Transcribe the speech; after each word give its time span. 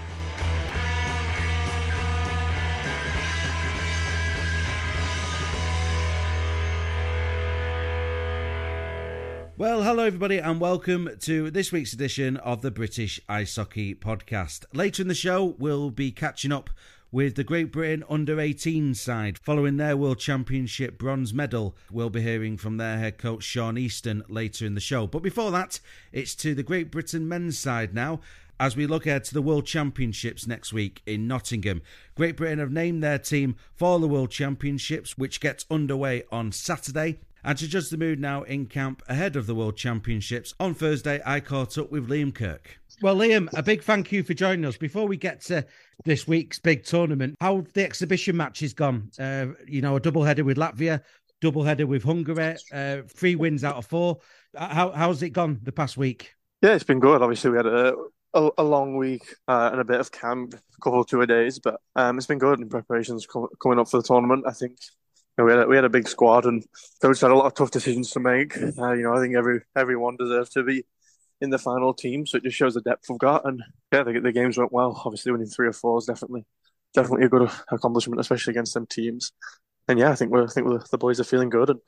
Well, 9.56 9.82
hello 9.82 10.04
everybody, 10.04 10.36
and 10.36 10.60
welcome 10.60 11.08
to 11.20 11.50
this 11.50 11.72
week's 11.72 11.94
edition 11.94 12.36
of 12.36 12.60
the 12.60 12.70
British 12.70 13.18
Ice 13.30 13.56
Hockey 13.56 13.94
Podcast. 13.94 14.66
Later 14.74 15.00
in 15.00 15.08
the 15.08 15.14
show, 15.14 15.56
we'll 15.58 15.88
be 15.90 16.12
catching 16.12 16.52
up 16.52 16.68
with 17.12 17.34
the 17.34 17.44
Great 17.44 17.72
Britain 17.72 18.04
under 18.08 18.40
18 18.40 18.94
side 18.94 19.38
following 19.38 19.76
their 19.76 19.96
World 19.96 20.18
Championship 20.18 20.98
bronze 20.98 21.32
medal. 21.32 21.76
We'll 21.90 22.10
be 22.10 22.22
hearing 22.22 22.56
from 22.56 22.76
their 22.76 22.98
head 22.98 23.18
coach 23.18 23.44
Sean 23.44 23.78
Easton 23.78 24.22
later 24.28 24.66
in 24.66 24.74
the 24.74 24.80
show. 24.80 25.06
But 25.06 25.22
before 25.22 25.50
that, 25.52 25.80
it's 26.12 26.34
to 26.36 26.54
the 26.54 26.62
Great 26.62 26.90
Britain 26.90 27.28
men's 27.28 27.58
side 27.58 27.94
now 27.94 28.20
as 28.58 28.76
we 28.76 28.86
look 28.86 29.06
ahead 29.06 29.24
to 29.24 29.34
the 29.34 29.42
World 29.42 29.66
Championships 29.66 30.46
next 30.46 30.72
week 30.72 31.02
in 31.06 31.28
Nottingham. 31.28 31.82
Great 32.14 32.36
Britain 32.36 32.58
have 32.58 32.72
named 32.72 33.02
their 33.02 33.18
team 33.18 33.56
for 33.74 33.98
the 33.98 34.08
World 34.08 34.30
Championships, 34.30 35.18
which 35.18 35.40
gets 35.40 35.66
underway 35.70 36.24
on 36.32 36.52
Saturday. 36.52 37.18
And 37.46 37.56
to 37.58 37.68
judge 37.68 37.90
the 37.90 37.96
mood 37.96 38.18
now 38.18 38.42
in 38.42 38.66
camp 38.66 39.04
ahead 39.08 39.36
of 39.36 39.46
the 39.46 39.54
World 39.54 39.76
Championships, 39.76 40.52
on 40.58 40.74
Thursday 40.74 41.22
I 41.24 41.38
caught 41.38 41.78
up 41.78 41.92
with 41.92 42.08
Liam 42.08 42.34
Kirk. 42.34 42.80
Well, 43.02 43.14
Liam, 43.14 43.48
a 43.56 43.62
big 43.62 43.84
thank 43.84 44.10
you 44.10 44.24
for 44.24 44.34
joining 44.34 44.64
us. 44.64 44.76
Before 44.76 45.06
we 45.06 45.16
get 45.16 45.42
to 45.42 45.64
this 46.04 46.26
week's 46.26 46.58
big 46.58 46.82
tournament, 46.82 47.36
how 47.40 47.64
the 47.72 47.84
exhibition 47.84 48.36
matches 48.36 48.74
gone? 48.74 49.12
Uh, 49.16 49.46
you 49.64 49.80
know, 49.80 49.94
a 49.94 50.00
double 50.00 50.24
header 50.24 50.42
with 50.42 50.56
Latvia, 50.56 51.02
double 51.40 51.62
header 51.62 51.86
with 51.86 52.02
Hungary, 52.02 52.56
uh, 52.72 53.02
three 53.06 53.36
wins 53.36 53.62
out 53.62 53.76
of 53.76 53.86
four. 53.86 54.18
Uh, 54.52 54.66
how, 54.66 54.90
how's 54.90 55.22
it 55.22 55.30
gone 55.30 55.60
the 55.62 55.70
past 55.70 55.96
week? 55.96 56.34
Yeah, 56.62 56.74
it's 56.74 56.82
been 56.82 56.98
good. 56.98 57.22
Obviously, 57.22 57.52
we 57.52 57.58
had 57.58 57.66
a 57.66 57.94
a, 58.34 58.50
a 58.58 58.64
long 58.64 58.96
week 58.96 59.36
uh, 59.46 59.70
and 59.70 59.80
a 59.80 59.84
bit 59.84 60.00
of 60.00 60.10
camp, 60.10 60.54
a 60.54 60.80
couple 60.82 61.00
of 61.00 61.06
two 61.06 61.24
days, 61.26 61.60
but 61.60 61.80
um, 61.94 62.18
it's 62.18 62.26
been 62.26 62.38
good 62.38 62.58
in 62.58 62.68
preparations 62.68 63.24
co- 63.24 63.50
coming 63.62 63.78
up 63.78 63.88
for 63.88 63.98
the 63.98 64.02
tournament. 64.02 64.44
I 64.48 64.52
think 64.52 64.72
you 64.72 64.88
know, 65.38 65.44
we 65.44 65.50
had 65.52 65.60
a, 65.60 65.66
we 65.66 65.76
had 65.76 65.84
a 65.84 65.90
big 65.90 66.08
squad 66.08 66.46
and 66.46 66.64
those 67.00 67.20
had 67.20 67.30
a 67.30 67.34
lot 67.34 67.46
of 67.46 67.54
tough 67.54 67.70
decisions 67.70 68.10
to 68.12 68.20
make. 68.20 68.56
Uh, 68.56 68.92
you 68.92 69.02
know, 69.02 69.14
I 69.14 69.20
think 69.20 69.36
every 69.36 69.60
everyone 69.74 70.16
deserves 70.16 70.50
to 70.50 70.62
be 70.62 70.84
in 71.40 71.50
the 71.50 71.58
final 71.58 71.92
team, 71.92 72.26
so 72.26 72.38
it 72.38 72.44
just 72.44 72.56
shows 72.56 72.74
the 72.74 72.80
depth 72.80 73.06
we've 73.08 73.18
got. 73.18 73.46
And 73.46 73.62
yeah, 73.92 74.02
the, 74.02 74.20
the 74.20 74.32
games 74.32 74.58
went 74.58 74.72
well. 74.72 75.00
Obviously, 75.04 75.32
winning 75.32 75.48
three 75.48 75.68
or 75.68 75.72
four 75.72 75.98
is 75.98 76.06
definitely 76.06 76.44
definitely 76.94 77.26
a 77.26 77.28
good 77.28 77.50
accomplishment, 77.70 78.20
especially 78.20 78.52
against 78.52 78.74
them 78.74 78.86
teams. 78.86 79.32
And 79.88 79.98
yeah, 79.98 80.10
I 80.10 80.14
think 80.14 80.30
we're 80.32 80.44
I 80.44 80.48
think 80.48 80.66
we're, 80.66 80.82
the 80.90 80.98
boys 80.98 81.20
are 81.20 81.24
feeling 81.24 81.50
good 81.50 81.70
and 81.70 81.80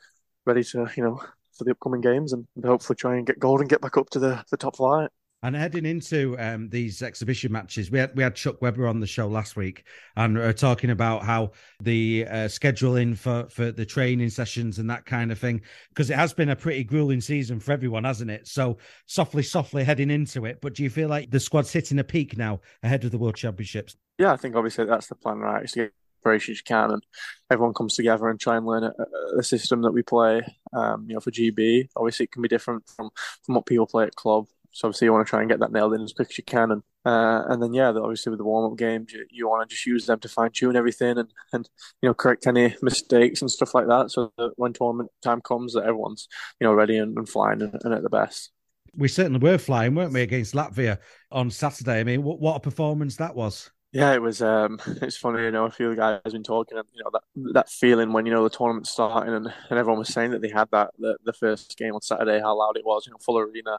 ready 0.47 0.63
to 0.65 0.89
you 0.97 1.03
know 1.03 1.21
for 1.57 1.65
the 1.65 1.73
upcoming 1.73 2.01
games 2.01 2.33
and, 2.33 2.47
and 2.57 2.65
hopefully 2.65 2.97
try 2.97 3.17
and 3.17 3.27
get 3.27 3.39
gold 3.39 3.61
and 3.61 3.69
get 3.69 3.81
back 3.81 3.97
up 3.97 4.09
to 4.11 4.19
the, 4.19 4.45
the 4.51 4.57
top 4.57 4.77
flight. 4.77 5.11
And 5.44 5.54
heading 5.54 5.87
into 5.87 6.37
um, 6.41 6.69
these 6.69 7.00
exhibition 7.00 7.53
matches, 7.53 7.93
we 7.93 8.00
had 8.00 8.16
we 8.16 8.25
had 8.25 8.34
Chuck 8.34 8.60
Weber 8.60 8.88
on 8.88 8.99
the 8.99 9.06
show 9.06 9.28
last 9.28 9.54
week, 9.54 9.84
and 10.16 10.37
we 10.37 10.43
are 10.43 10.53
talking 10.53 10.91
about 10.91 11.22
how 11.22 11.53
the 11.81 12.26
uh, 12.28 12.34
scheduling 12.49 13.16
for 13.16 13.49
for 13.49 13.71
the 13.71 13.87
training 13.87 14.31
sessions 14.31 14.81
and 14.81 14.91
that 14.91 15.06
kind 15.06 15.31
of 15.31 15.38
thing, 15.38 15.60
because 15.91 16.10
it 16.10 16.16
has 16.16 16.32
been 16.32 16.49
a 16.49 16.56
pretty 16.56 16.82
grueling 16.82 17.21
season 17.21 17.60
for 17.60 17.71
everyone, 17.71 18.03
hasn't 18.03 18.32
it? 18.32 18.49
So 18.49 18.78
softly, 19.06 19.44
softly 19.44 19.84
heading 19.84 20.10
into 20.10 20.44
it. 20.44 20.60
But 20.60 20.75
do 20.75 20.82
you 20.82 20.91
feel 20.91 21.09
like 21.09 21.31
the 21.31 21.38
squad's 21.38 21.72
hitting 21.72 22.00
a 22.00 22.05
peak 22.05 22.37
now 22.37 22.60
ahead 22.82 23.05
of 23.05 23.12
the 23.12 23.19
World 23.19 23.37
Championships? 23.37 23.97
Yeah, 24.19 24.32
I 24.32 24.37
think 24.37 24.56
obviously 24.56 24.87
that's 24.87 25.06
the 25.06 25.15
plan, 25.15 25.38
right? 25.38 25.62
Is 25.62 25.72
to 25.72 25.84
get 25.84 25.93
preparations 26.20 26.59
you 26.59 26.65
can, 26.65 26.91
and 26.91 27.06
everyone 27.49 27.75
comes 27.75 27.94
together 27.94 28.28
and 28.28 28.41
try 28.41 28.56
and 28.56 28.66
learn 28.66 28.91
a 29.38 29.43
system 29.44 29.82
that 29.82 29.93
we 29.93 30.03
play. 30.03 30.43
Um, 30.72 31.06
you 31.09 31.15
know, 31.15 31.20
for 31.20 31.31
GB, 31.31 31.91
obviously 31.97 32.25
it 32.25 32.32
can 32.32 32.43
be 32.43 32.49
different 32.49 32.88
from 32.88 33.10
from 33.44 33.55
what 33.55 33.66
people 33.66 33.87
play 33.87 34.05
at 34.05 34.16
club. 34.16 34.47
So 34.73 34.89
obviously 34.89 35.06
you 35.06 35.12
want 35.12 35.27
to 35.27 35.31
try 35.31 35.41
and 35.41 35.49
get 35.49 35.61
that 35.61 35.73
nailed 35.73 35.95
in 35.95 36.03
as 36.03 36.12
quick 36.12 36.29
as 36.31 36.39
you 36.39 36.45
can, 36.45 36.71
and 36.71 36.83
uh, 37.05 37.45
and 37.49 37.62
then 37.62 37.73
yeah, 37.73 37.89
obviously 37.89 38.31
with 38.31 38.39
the 38.39 38.45
warm 38.45 38.71
up 38.71 38.79
games, 38.79 39.12
you, 39.12 39.25
you 39.31 39.49
want 39.49 39.69
to 39.69 39.75
just 39.75 39.87
use 39.87 40.06
them 40.06 40.21
to 40.21 40.29
fine 40.29 40.51
tune 40.53 40.77
everything 40.77 41.19
and 41.19 41.33
and 41.53 41.69
you 42.03 42.09
know 42.09 42.15
correct 42.15 42.47
any 42.47 42.75
mistakes 42.83 43.41
and 43.41 43.51
stuff 43.51 43.75
like 43.75 43.87
that, 43.87 44.11
so 44.11 44.33
that 44.39 44.53
when 44.56 44.73
tournament 44.73 45.11
time 45.23 45.41
comes, 45.41 45.73
that 45.75 45.84
everyone's 45.84 46.29
you 46.61 46.67
know 46.67 46.73
ready 46.73 46.99
and, 46.99 47.17
and 47.17 47.29
flying 47.29 47.62
and, 47.62 47.75
and 47.83 47.95
at 47.95 48.03
the 48.03 48.11
best. 48.11 48.51
We 48.97 49.09
certainly 49.09 49.39
were 49.39 49.59
flying, 49.59 49.95
weren't 49.95 50.12
we, 50.12 50.23
against 50.23 50.55
Latvia 50.55 50.99
on 51.31 51.50
Saturday? 51.50 52.00
I 52.00 52.05
mean, 52.05 52.23
what 52.23 52.41
what 52.41 52.56
a 52.56 52.61
performance 52.61 53.17
that 53.17 53.35
was! 53.35 53.71
Yeah, 53.93 54.12
it 54.12 54.21
was. 54.21 54.43
Um, 54.43 54.81
it's 54.87 55.17
funny, 55.17 55.43
you 55.43 55.50
know. 55.50 55.65
A 55.65 55.71
few 55.71 55.95
guys 55.97 56.21
have 56.25 56.33
been 56.33 56.43
talking, 56.43 56.79
and 56.79 56.87
you 56.93 57.03
know 57.03 57.11
that 57.12 57.55
that 57.55 57.71
feeling 57.71 58.12
when 58.12 58.27
you 58.27 58.33
know 58.33 58.45
the 58.45 58.50
tournament's 58.50 58.91
starting, 58.91 59.35
and, 59.35 59.47
and 59.47 59.79
everyone 59.79 59.99
was 59.99 60.09
saying 60.09 60.33
that 60.33 60.43
they 60.43 60.50
had 60.50 60.69
that 60.73 60.91
the, 60.99 61.17
the 61.25 61.33
first 61.33 61.77
game 61.79 61.95
on 61.95 62.03
Saturday, 62.03 62.41
how 62.41 62.56
loud 62.59 62.77
it 62.77 62.85
was, 62.85 63.06
you 63.06 63.12
know, 63.12 63.19
full 63.19 63.39
arena, 63.39 63.79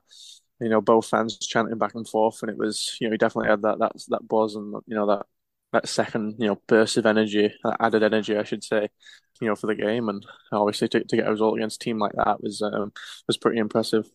you 0.59 0.69
know, 0.69 0.81
both 0.81 1.07
fans 1.07 1.37
chanting 1.37 1.77
back 1.77 1.95
and 1.95 2.07
forth, 2.07 2.41
and 2.41 2.51
it 2.51 2.57
was, 2.57 2.97
you 2.99 3.07
know, 3.07 3.11
he 3.11 3.17
definitely 3.17 3.49
had 3.49 3.61
that 3.61 3.79
that 3.79 3.93
that 4.09 4.27
buzz 4.27 4.55
and 4.55 4.73
you 4.87 4.95
know 4.95 5.07
that 5.07 5.25
that 5.71 5.87
second, 5.87 6.35
you 6.39 6.47
know, 6.47 6.61
burst 6.67 6.97
of 6.97 7.05
energy, 7.05 7.53
added 7.79 8.03
energy, 8.03 8.35
I 8.35 8.43
should 8.43 8.63
say, 8.63 8.89
you 9.39 9.47
know, 9.47 9.55
for 9.55 9.67
the 9.67 9.75
game, 9.75 10.09
and 10.09 10.25
obviously 10.51 10.87
to, 10.89 11.03
to 11.03 11.15
get 11.15 11.27
a 11.27 11.31
result 11.31 11.57
against 11.57 11.81
a 11.81 11.85
team 11.85 11.99
like 11.99 12.13
that 12.13 12.41
was 12.41 12.61
um, 12.61 12.91
was 13.27 13.37
pretty 13.37 13.59
impressive. 13.59 14.09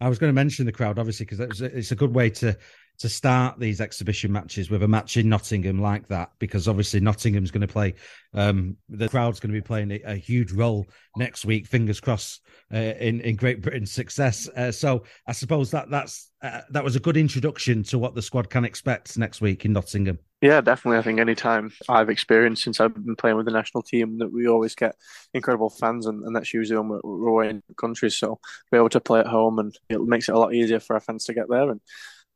I 0.00 0.08
was 0.08 0.18
going 0.18 0.30
to 0.30 0.34
mention 0.34 0.64
the 0.64 0.72
crowd, 0.72 0.98
obviously, 0.98 1.26
because 1.26 1.60
it's 1.60 1.92
a 1.92 1.96
good 1.96 2.14
way 2.14 2.30
to 2.30 2.56
to 3.00 3.08
start 3.08 3.58
these 3.58 3.80
exhibition 3.80 4.30
matches 4.30 4.70
with 4.70 4.82
a 4.82 4.88
match 4.88 5.16
in 5.16 5.28
Nottingham 5.28 5.80
like 5.80 6.06
that, 6.08 6.30
because 6.38 6.68
obviously 6.68 7.00
Nottingham's 7.00 7.50
going 7.50 7.66
to 7.66 7.72
play, 7.72 7.94
um, 8.34 8.76
the 8.88 9.08
crowd's 9.08 9.40
going 9.40 9.52
to 9.52 9.58
be 9.58 9.66
playing 9.66 9.90
a, 9.90 10.00
a 10.04 10.14
huge 10.14 10.52
role 10.52 10.86
next 11.16 11.44
week. 11.44 11.66
Fingers 11.66 11.98
crossed 11.98 12.42
uh, 12.72 12.76
in 12.76 13.20
in 13.22 13.36
Great 13.36 13.62
Britain's 13.62 13.90
success. 13.90 14.48
Uh, 14.48 14.70
so 14.70 15.04
I 15.26 15.32
suppose 15.32 15.70
that 15.70 15.90
that's 15.90 16.30
uh, 16.42 16.60
that 16.70 16.84
was 16.84 16.94
a 16.94 17.00
good 17.00 17.16
introduction 17.16 17.82
to 17.84 17.98
what 17.98 18.14
the 18.14 18.22
squad 18.22 18.50
can 18.50 18.64
expect 18.64 19.16
next 19.16 19.40
week 19.40 19.64
in 19.64 19.72
Nottingham. 19.72 20.18
Yeah, 20.42 20.60
definitely. 20.60 20.98
I 20.98 21.02
think 21.02 21.20
any 21.20 21.34
time 21.34 21.70
I've 21.88 22.08
experienced 22.08 22.62
since 22.62 22.80
I've 22.80 22.94
been 22.94 23.16
playing 23.16 23.36
with 23.36 23.46
the 23.46 23.52
national 23.52 23.82
team 23.82 24.18
that 24.18 24.32
we 24.32 24.46
always 24.46 24.74
get 24.74 24.94
incredible 25.34 25.68
fans, 25.68 26.06
and, 26.06 26.24
and 26.24 26.34
that's 26.34 26.54
usually 26.54 26.78
when 26.78 27.00
we're, 27.02 27.28
away 27.28 27.50
in 27.50 27.62
countries. 27.78 28.16
So 28.16 28.40
be 28.70 28.78
able 28.78 28.88
to 28.90 29.00
play 29.00 29.20
at 29.20 29.26
home, 29.26 29.58
and 29.58 29.74
it 29.88 30.00
makes 30.00 30.28
it 30.28 30.34
a 30.34 30.38
lot 30.38 30.54
easier 30.54 30.80
for 30.80 30.94
our 30.94 31.00
fans 31.00 31.24
to 31.24 31.34
get 31.34 31.48
there. 31.48 31.70
And 31.70 31.80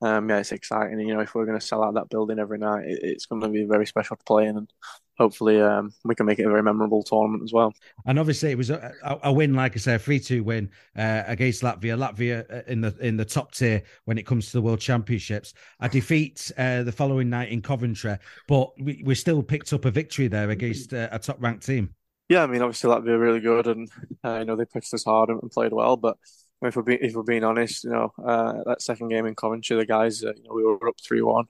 um, 0.04 0.28
yeah, 0.28 0.38
it's 0.38 0.52
exciting. 0.52 1.00
You 1.00 1.14
know, 1.14 1.20
if 1.20 1.34
we're 1.34 1.46
going 1.46 1.58
to 1.58 1.64
sell 1.64 1.82
out 1.82 1.94
that 1.94 2.10
building 2.10 2.38
every 2.38 2.58
night, 2.58 2.84
it, 2.84 2.98
it's 3.02 3.24
going 3.24 3.40
to 3.40 3.48
be 3.48 3.64
very 3.64 3.86
special 3.86 4.16
to 4.16 4.24
play 4.24 4.46
in. 4.46 4.58
And 4.58 4.72
hopefully 5.16 5.62
um, 5.62 5.94
we 6.04 6.14
can 6.14 6.26
make 6.26 6.38
it 6.38 6.44
a 6.44 6.50
very 6.50 6.62
memorable 6.62 7.02
tournament 7.02 7.42
as 7.42 7.54
well. 7.54 7.72
And 8.04 8.18
obviously, 8.18 8.50
it 8.50 8.58
was 8.58 8.68
a, 8.68 8.92
a, 9.22 9.32
win, 9.32 9.54
like 9.54 9.74
I 9.74 9.78
say, 9.78 9.94
a 9.94 9.98
three-two 9.98 10.44
win 10.44 10.68
uh, 10.94 11.22
against 11.26 11.62
Latvia. 11.62 11.96
Latvia 11.96 12.44
uh, 12.52 12.62
in 12.66 12.82
the 12.82 12.94
in 13.00 13.16
the 13.16 13.24
top 13.24 13.52
tier 13.52 13.82
when 14.04 14.18
it 14.18 14.26
comes 14.26 14.46
to 14.46 14.52
the 14.52 14.62
World 14.62 14.80
Championships. 14.80 15.54
A 15.80 15.88
defeat 15.88 16.52
uh, 16.58 16.82
the 16.82 16.92
following 16.92 17.30
night 17.30 17.48
in 17.48 17.62
Coventry, 17.62 18.18
but 18.46 18.78
we, 18.78 19.02
we 19.06 19.14
still 19.14 19.42
picked 19.42 19.72
up 19.72 19.86
a 19.86 19.90
victory 19.90 20.28
there 20.28 20.50
against 20.50 20.92
uh, 20.92 21.08
a 21.12 21.18
top-ranked 21.18 21.64
team. 21.64 21.94
Yeah, 22.28 22.42
I 22.42 22.46
mean, 22.46 22.60
obviously 22.60 22.90
Latvia 22.90 23.08
are 23.08 23.18
really 23.18 23.40
good, 23.40 23.68
and 23.68 23.88
uh, 24.22 24.40
you 24.40 24.44
know 24.44 24.56
they 24.56 24.66
pushed 24.66 24.92
us 24.92 25.04
hard 25.04 25.30
and, 25.30 25.40
and 25.40 25.50
played 25.50 25.72
well, 25.72 25.96
but. 25.96 26.18
If 26.64 26.76
we're 26.76 26.82
being 26.82 26.98
if 27.02 27.14
we're 27.14 27.22
being 27.22 27.44
honest, 27.44 27.84
you 27.84 27.90
know 27.90 28.12
uh, 28.24 28.62
that 28.66 28.82
second 28.82 29.08
game 29.08 29.26
in 29.26 29.34
Coventry, 29.34 29.76
the 29.76 29.86
guys, 29.86 30.22
you 30.22 30.32
know, 30.44 30.54
we 30.54 30.64
were 30.64 30.88
up 30.88 30.96
three 31.00 31.22
one 31.22 31.46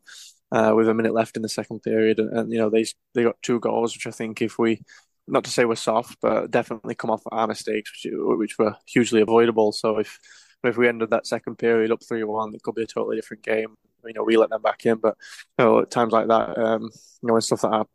uh, 0.53 0.73
with 0.75 0.89
a 0.89 0.95
minute 0.95 1.15
left 1.15 1.37
in 1.37 1.43
the 1.43 1.49
second 1.49 1.81
period, 1.81 2.19
and, 2.19 2.37
and, 2.37 2.53
you 2.53 2.59
know 2.59 2.71
they 2.71 2.85
they 3.15 3.23
got 3.23 3.41
two 3.43 3.61
goals, 3.61 3.95
which 3.95 4.07
I 4.07 4.11
think 4.11 4.43
if 4.43 4.59
we, 4.59 4.83
not 5.27 5.45
to 5.45 5.51
say 5.51 5.65
we're 5.65 5.77
soft, 5.77 6.19
but 6.21 6.51
definitely 6.51 6.95
come 6.95 7.11
off 7.11 7.23
our 7.33 7.47
mistakes, 7.47 7.91
which 7.93 8.13
which 8.15 8.59
were 8.59 8.77
hugely 8.87 9.21
avoidable. 9.21 9.73
So 9.73 9.99
if 9.99 10.19
if 10.63 10.77
we 10.77 10.89
ended 10.89 11.11
that 11.11 11.27
second 11.27 11.57
period 11.57 11.91
up 11.91 12.03
three 12.03 12.25
one, 12.25 12.55
it 12.55 12.63
could 12.63 12.75
be 12.75 12.83
a 12.83 12.87
totally 12.87 13.17
different 13.17 13.43
game. 13.43 13.75
You 14.05 14.13
know, 14.13 14.23
we 14.23 14.37
let 14.37 14.51
them 14.51 14.63
back 14.63 14.85
in, 14.87 14.99
but 14.99 15.17
you 15.59 15.65
know, 15.65 15.81
at 15.81 15.91
times 15.91 16.13
like 16.13 16.29
that, 16.29 16.59
um, 16.59 16.83
you 16.83 17.27
know, 17.27 17.35
when 17.35 17.43
stuff 17.43 17.63
that 17.63 17.73
happens, 17.73 17.89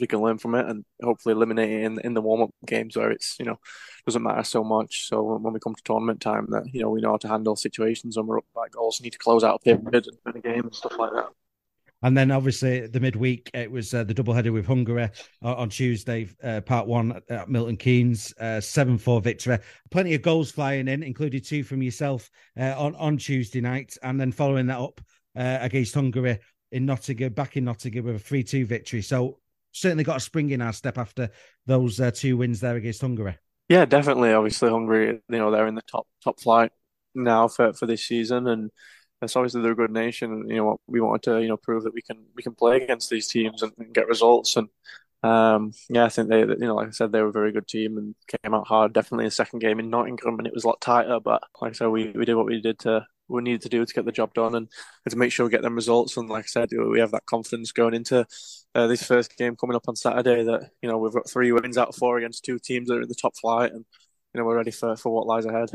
we 0.00 0.06
can 0.06 0.20
learn 0.20 0.38
from 0.38 0.54
it 0.54 0.66
and 0.66 0.84
hopefully 1.02 1.34
eliminate 1.34 1.70
it 1.70 1.84
in 1.84 2.00
in 2.00 2.14
the 2.14 2.20
warm 2.20 2.42
up 2.42 2.50
games 2.66 2.96
where 2.96 3.10
it's 3.10 3.36
you 3.38 3.44
know 3.44 3.58
doesn't 4.06 4.22
matter 4.22 4.42
so 4.44 4.64
much. 4.64 5.08
So 5.08 5.38
when 5.38 5.52
we 5.52 5.60
come 5.60 5.74
to 5.74 5.82
tournament 5.82 6.20
time, 6.20 6.46
that 6.50 6.64
you 6.72 6.82
know 6.82 6.90
we 6.90 7.00
know 7.00 7.12
how 7.12 7.18
to 7.18 7.28
handle 7.28 7.56
situations 7.56 8.16
when 8.16 8.26
we're 8.26 8.38
up 8.38 8.46
by 8.54 8.68
goals, 8.68 9.00
need 9.00 9.12
to 9.12 9.18
close 9.18 9.44
out 9.44 9.56
a 9.56 9.58
period 9.58 10.06
and 10.06 10.18
win 10.24 10.36
a 10.36 10.40
game 10.40 10.64
and 10.64 10.74
stuff 10.74 10.98
like 10.98 11.12
that. 11.12 11.28
And 12.02 12.16
then 12.16 12.30
obviously 12.30 12.86
the 12.86 13.00
midweek, 13.00 13.50
it 13.52 13.70
was 13.70 13.92
uh, 13.92 14.04
the 14.04 14.14
doubleheader 14.14 14.52
with 14.52 14.66
Hungary 14.66 15.10
uh, 15.44 15.54
on 15.54 15.68
Tuesday, 15.68 16.28
uh, 16.42 16.62
part 16.62 16.86
one 16.86 17.20
at 17.28 17.50
Milton 17.50 17.76
Keynes, 17.76 18.32
uh, 18.40 18.60
7 18.60 18.96
4 18.96 19.20
victory. 19.20 19.58
Plenty 19.90 20.14
of 20.14 20.22
goals 20.22 20.50
flying 20.50 20.88
in, 20.88 21.02
included 21.02 21.44
two 21.44 21.62
from 21.62 21.82
yourself 21.82 22.30
uh, 22.58 22.74
on, 22.78 22.94
on 22.94 23.18
Tuesday 23.18 23.60
night. 23.60 23.98
And 24.02 24.18
then 24.18 24.32
following 24.32 24.66
that 24.68 24.78
up 24.78 25.00
uh, 25.36 25.58
against 25.60 25.94
Hungary 25.94 26.38
in 26.72 26.86
Nottingham, 26.86 27.34
back 27.34 27.58
in 27.58 27.64
Nottingham 27.64 28.06
with 28.06 28.16
a 28.16 28.18
3 28.18 28.44
2 28.44 28.64
victory. 28.64 29.02
So 29.02 29.38
certainly 29.72 30.04
got 30.04 30.16
a 30.16 30.20
spring 30.20 30.50
in 30.50 30.62
our 30.62 30.72
step 30.72 30.98
after 30.98 31.30
those 31.66 32.00
two 32.14 32.36
wins 32.36 32.60
there 32.60 32.76
against 32.76 33.00
Hungary. 33.00 33.38
Yeah, 33.68 33.84
definitely. 33.84 34.32
Obviously, 34.32 34.68
Hungary, 34.68 35.20
you 35.28 35.38
know, 35.38 35.50
they're 35.50 35.68
in 35.68 35.76
the 35.76 35.82
top 35.82 36.06
top 36.24 36.40
flight 36.40 36.72
now 37.14 37.48
for, 37.48 37.72
for 37.72 37.86
this 37.86 38.04
season. 38.04 38.46
And 38.48 38.70
it's 39.22 39.36
obviously 39.36 39.62
they're 39.62 39.72
a 39.72 39.76
good 39.76 39.92
nation. 39.92 40.48
You 40.48 40.56
know, 40.56 40.80
we 40.86 41.00
wanted 41.00 41.22
to 41.30 41.40
you 41.40 41.48
know 41.48 41.56
prove 41.56 41.84
that 41.84 41.94
we 41.94 42.02
can 42.02 42.24
we 42.34 42.42
can 42.42 42.54
play 42.54 42.82
against 42.82 43.10
these 43.10 43.28
teams 43.28 43.62
and, 43.62 43.72
and 43.78 43.94
get 43.94 44.08
results. 44.08 44.56
And 44.56 44.68
um, 45.22 45.72
yeah, 45.88 46.04
I 46.04 46.08
think 46.08 46.28
they 46.28 46.40
you 46.40 46.56
know 46.56 46.74
like 46.76 46.88
I 46.88 46.90
said 46.90 47.12
they 47.12 47.20
were 47.22 47.28
a 47.28 47.32
very 47.32 47.52
good 47.52 47.68
team 47.68 47.98
and 47.98 48.14
came 48.42 48.54
out 48.54 48.66
hard. 48.66 48.92
Definitely 48.92 49.26
the 49.26 49.32
second 49.32 49.60
game 49.60 49.78
in 49.78 49.90
Nottingham 49.90 50.38
and 50.38 50.46
it 50.46 50.54
was 50.54 50.64
a 50.64 50.68
lot 50.68 50.80
tighter. 50.80 51.20
But 51.20 51.42
like 51.60 51.70
I 51.70 51.74
said, 51.74 51.88
we, 51.88 52.10
we 52.10 52.24
did 52.24 52.34
what 52.34 52.46
we 52.46 52.60
did 52.60 52.78
to 52.80 53.06
we 53.30 53.42
needed 53.42 53.62
to 53.62 53.68
do 53.68 53.84
to 53.84 53.94
get 53.94 54.04
the 54.04 54.12
job 54.12 54.34
done 54.34 54.54
and, 54.54 54.68
and 55.04 55.10
to 55.10 55.16
make 55.16 55.32
sure 55.32 55.46
we 55.46 55.50
get 55.50 55.62
them 55.62 55.74
results. 55.74 56.16
And 56.16 56.28
like 56.28 56.44
I 56.44 56.48
said, 56.48 56.68
we 56.72 57.00
have 57.00 57.12
that 57.12 57.26
confidence 57.26 57.72
going 57.72 57.94
into 57.94 58.26
uh, 58.74 58.86
this 58.86 59.02
first 59.02 59.36
game 59.36 59.56
coming 59.56 59.76
up 59.76 59.88
on 59.88 59.96
Saturday 59.96 60.44
that 60.44 60.70
you 60.82 60.88
know 60.88 60.98
we've 60.98 61.12
got 61.12 61.28
three 61.28 61.52
wins 61.52 61.78
out 61.78 61.88
of 61.88 61.96
four 61.96 62.18
against 62.18 62.44
two 62.44 62.58
teams 62.58 62.88
that 62.88 62.98
are 62.98 63.02
in 63.02 63.08
the 63.08 63.14
top 63.14 63.36
flight 63.36 63.72
and 63.72 63.84
you 64.32 64.40
know 64.40 64.46
we're 64.46 64.56
ready 64.56 64.70
for, 64.70 64.94
for 64.96 65.12
what 65.12 65.26
lies 65.26 65.44
ahead. 65.44 65.70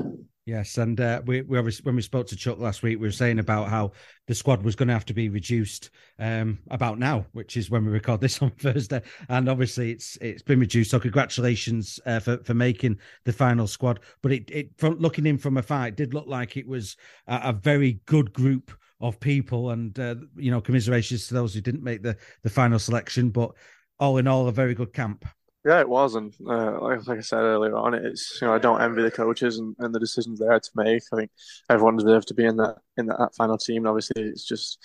Yes, 0.45 0.77
and 0.77 0.99
uh, 1.01 1.21
we, 1.25 1.41
we 1.41 1.59
when 1.59 1.95
we 1.95 2.01
spoke 2.01 2.27
to 2.27 2.35
Chuck 2.35 2.59
last 2.59 2.83
week, 2.83 2.99
we 2.99 3.07
were 3.07 3.11
saying 3.11 3.39
about 3.39 3.67
how 3.67 3.91
the 4.27 4.35
squad 4.35 4.63
was 4.63 4.75
going 4.75 4.87
to 4.87 4.93
have 4.93 5.05
to 5.05 5.13
be 5.13 5.27
reduced 5.27 5.89
um, 6.19 6.59
about 6.69 6.99
now, 6.99 7.25
which 7.33 7.57
is 7.57 7.69
when 7.69 7.83
we 7.83 7.91
record 7.91 8.21
this 8.21 8.41
on 8.41 8.51
Thursday, 8.51 9.01
and 9.29 9.49
obviously 9.49 9.91
it's 9.91 10.17
it's 10.17 10.43
been 10.43 10.59
reduced. 10.59 10.91
So 10.91 10.99
congratulations 10.99 11.99
uh, 12.05 12.19
for 12.19 12.37
for 12.43 12.53
making 12.53 12.99
the 13.25 13.33
final 13.33 13.67
squad. 13.67 13.99
But 14.21 14.31
it 14.31 14.51
it 14.51 14.69
from 14.77 14.99
looking 14.99 15.25
in 15.25 15.37
from 15.37 15.57
afar, 15.57 15.87
it 15.87 15.97
did 15.97 16.13
look 16.13 16.27
like 16.27 16.55
it 16.55 16.67
was 16.67 16.95
a, 17.27 17.41
a 17.45 17.53
very 17.53 17.99
good 18.05 18.31
group 18.31 18.71
of 19.01 19.19
people, 19.19 19.71
and 19.71 19.99
uh, 19.99 20.15
you 20.37 20.51
know 20.51 20.61
commiserations 20.61 21.27
to 21.27 21.33
those 21.33 21.53
who 21.53 21.61
didn't 21.61 21.83
make 21.83 22.03
the 22.03 22.15
the 22.43 22.49
final 22.49 22.79
selection. 22.79 23.31
But 23.31 23.51
all 23.99 24.17
in 24.17 24.27
all, 24.27 24.47
a 24.47 24.51
very 24.51 24.75
good 24.75 24.93
camp. 24.93 25.25
Yeah, 25.65 25.79
it 25.79 25.89
was, 25.89 26.13
and 26.13 26.31
uh, 26.47 26.79
like, 26.79 27.07
like, 27.07 27.17
I 27.17 27.21
said 27.21 27.39
earlier 27.39 27.75
on, 27.75 27.95
it's 27.95 28.39
you 28.39 28.47
know 28.47 28.53
I 28.53 28.59
don't 28.59 28.81
envy 28.83 29.01
the 29.01 29.09
coaches 29.09 29.57
and, 29.57 29.75
and 29.79 29.95
the 29.95 29.99
decisions 29.99 30.39
they 30.39 30.45
had 30.45 30.61
to 30.61 30.69
make. 30.75 31.01
I 31.11 31.15
think 31.15 31.31
everyone 31.71 31.97
deserves 31.97 32.27
to 32.27 32.35
be 32.35 32.45
in 32.45 32.57
that 32.57 32.77
in 32.97 33.07
that, 33.07 33.17
that 33.17 33.35
final 33.35 33.57
team. 33.57 33.77
And 33.77 33.87
obviously, 33.87 34.21
it's 34.21 34.45
just 34.45 34.77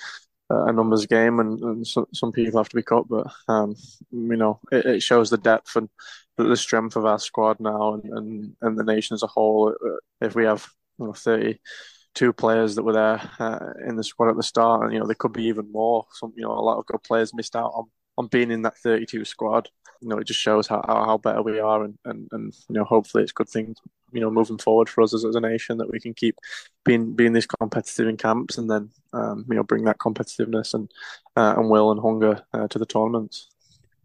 uh, 0.50 0.64
a 0.64 0.72
numbers 0.72 1.04
game, 1.04 1.38
and, 1.38 1.60
and 1.60 1.86
so, 1.86 2.08
some 2.14 2.32
people 2.32 2.58
have 2.58 2.70
to 2.70 2.76
be 2.76 2.82
cut. 2.82 3.06
But 3.10 3.26
um, 3.46 3.74
you 4.10 4.36
know, 4.36 4.58
it, 4.72 4.86
it, 4.86 5.02
shows 5.02 5.28
the 5.28 5.36
depth 5.36 5.76
and 5.76 5.90
the 6.38 6.56
strength 6.56 6.96
of 6.96 7.04
our 7.04 7.18
squad 7.18 7.60
now, 7.60 7.94
and, 7.94 8.04
and, 8.04 8.56
and 8.62 8.78
the 8.78 8.84
nation 8.84 9.12
as 9.12 9.22
a 9.22 9.26
whole. 9.26 9.74
Uh, 9.84 10.26
if 10.26 10.34
we 10.34 10.46
have 10.46 10.66
you 10.98 11.08
know 11.08 11.12
thirty 11.12 11.60
two 12.14 12.32
players 12.32 12.74
that 12.76 12.84
were 12.84 12.94
there 12.94 13.20
uh, 13.38 13.72
in 13.86 13.96
the 13.96 14.04
squad 14.04 14.30
at 14.30 14.36
the 14.36 14.42
start, 14.42 14.84
and 14.84 14.94
you 14.94 14.98
know 14.98 15.06
there 15.06 15.14
could 15.14 15.34
be 15.34 15.44
even 15.44 15.70
more. 15.70 16.06
Some 16.14 16.32
you 16.36 16.44
know 16.44 16.52
a 16.52 16.64
lot 16.64 16.78
of 16.78 16.86
good 16.86 17.02
players 17.02 17.34
missed 17.34 17.54
out 17.54 17.72
on 17.74 17.90
on 18.20 18.26
being 18.26 18.50
in 18.50 18.62
that 18.62 18.76
32 18.78 19.24
squad. 19.24 19.68
You 20.02 20.08
know, 20.08 20.18
it 20.18 20.26
just 20.26 20.40
shows 20.40 20.66
how, 20.66 20.82
how, 20.86 21.18
better 21.18 21.42
we 21.42 21.58
are, 21.58 21.84
and, 21.84 21.98
and, 22.04 22.28
and 22.32 22.54
you 22.68 22.74
know, 22.74 22.84
hopefully 22.84 23.22
it's 23.22 23.32
good 23.32 23.48
things. 23.48 23.78
You 24.12 24.20
know, 24.20 24.30
moving 24.30 24.58
forward 24.58 24.88
for 24.88 25.02
us 25.02 25.14
as, 25.14 25.24
as 25.24 25.36
a 25.36 25.40
nation 25.40 25.78
that 25.78 25.90
we 25.90 26.00
can 26.00 26.14
keep 26.14 26.36
being 26.84 27.14
being 27.14 27.32
this 27.32 27.46
competitive 27.46 28.08
in 28.08 28.16
camps, 28.16 28.58
and 28.58 28.70
then 28.70 28.90
um, 29.12 29.44
you 29.48 29.56
know 29.56 29.62
bring 29.62 29.84
that 29.84 29.98
competitiveness 29.98 30.74
and 30.74 30.90
uh, 31.36 31.54
and 31.56 31.68
will 31.68 31.92
and 31.92 32.00
hunger 32.00 32.42
uh, 32.54 32.66
to 32.68 32.78
the 32.78 32.86
tournaments. 32.86 33.48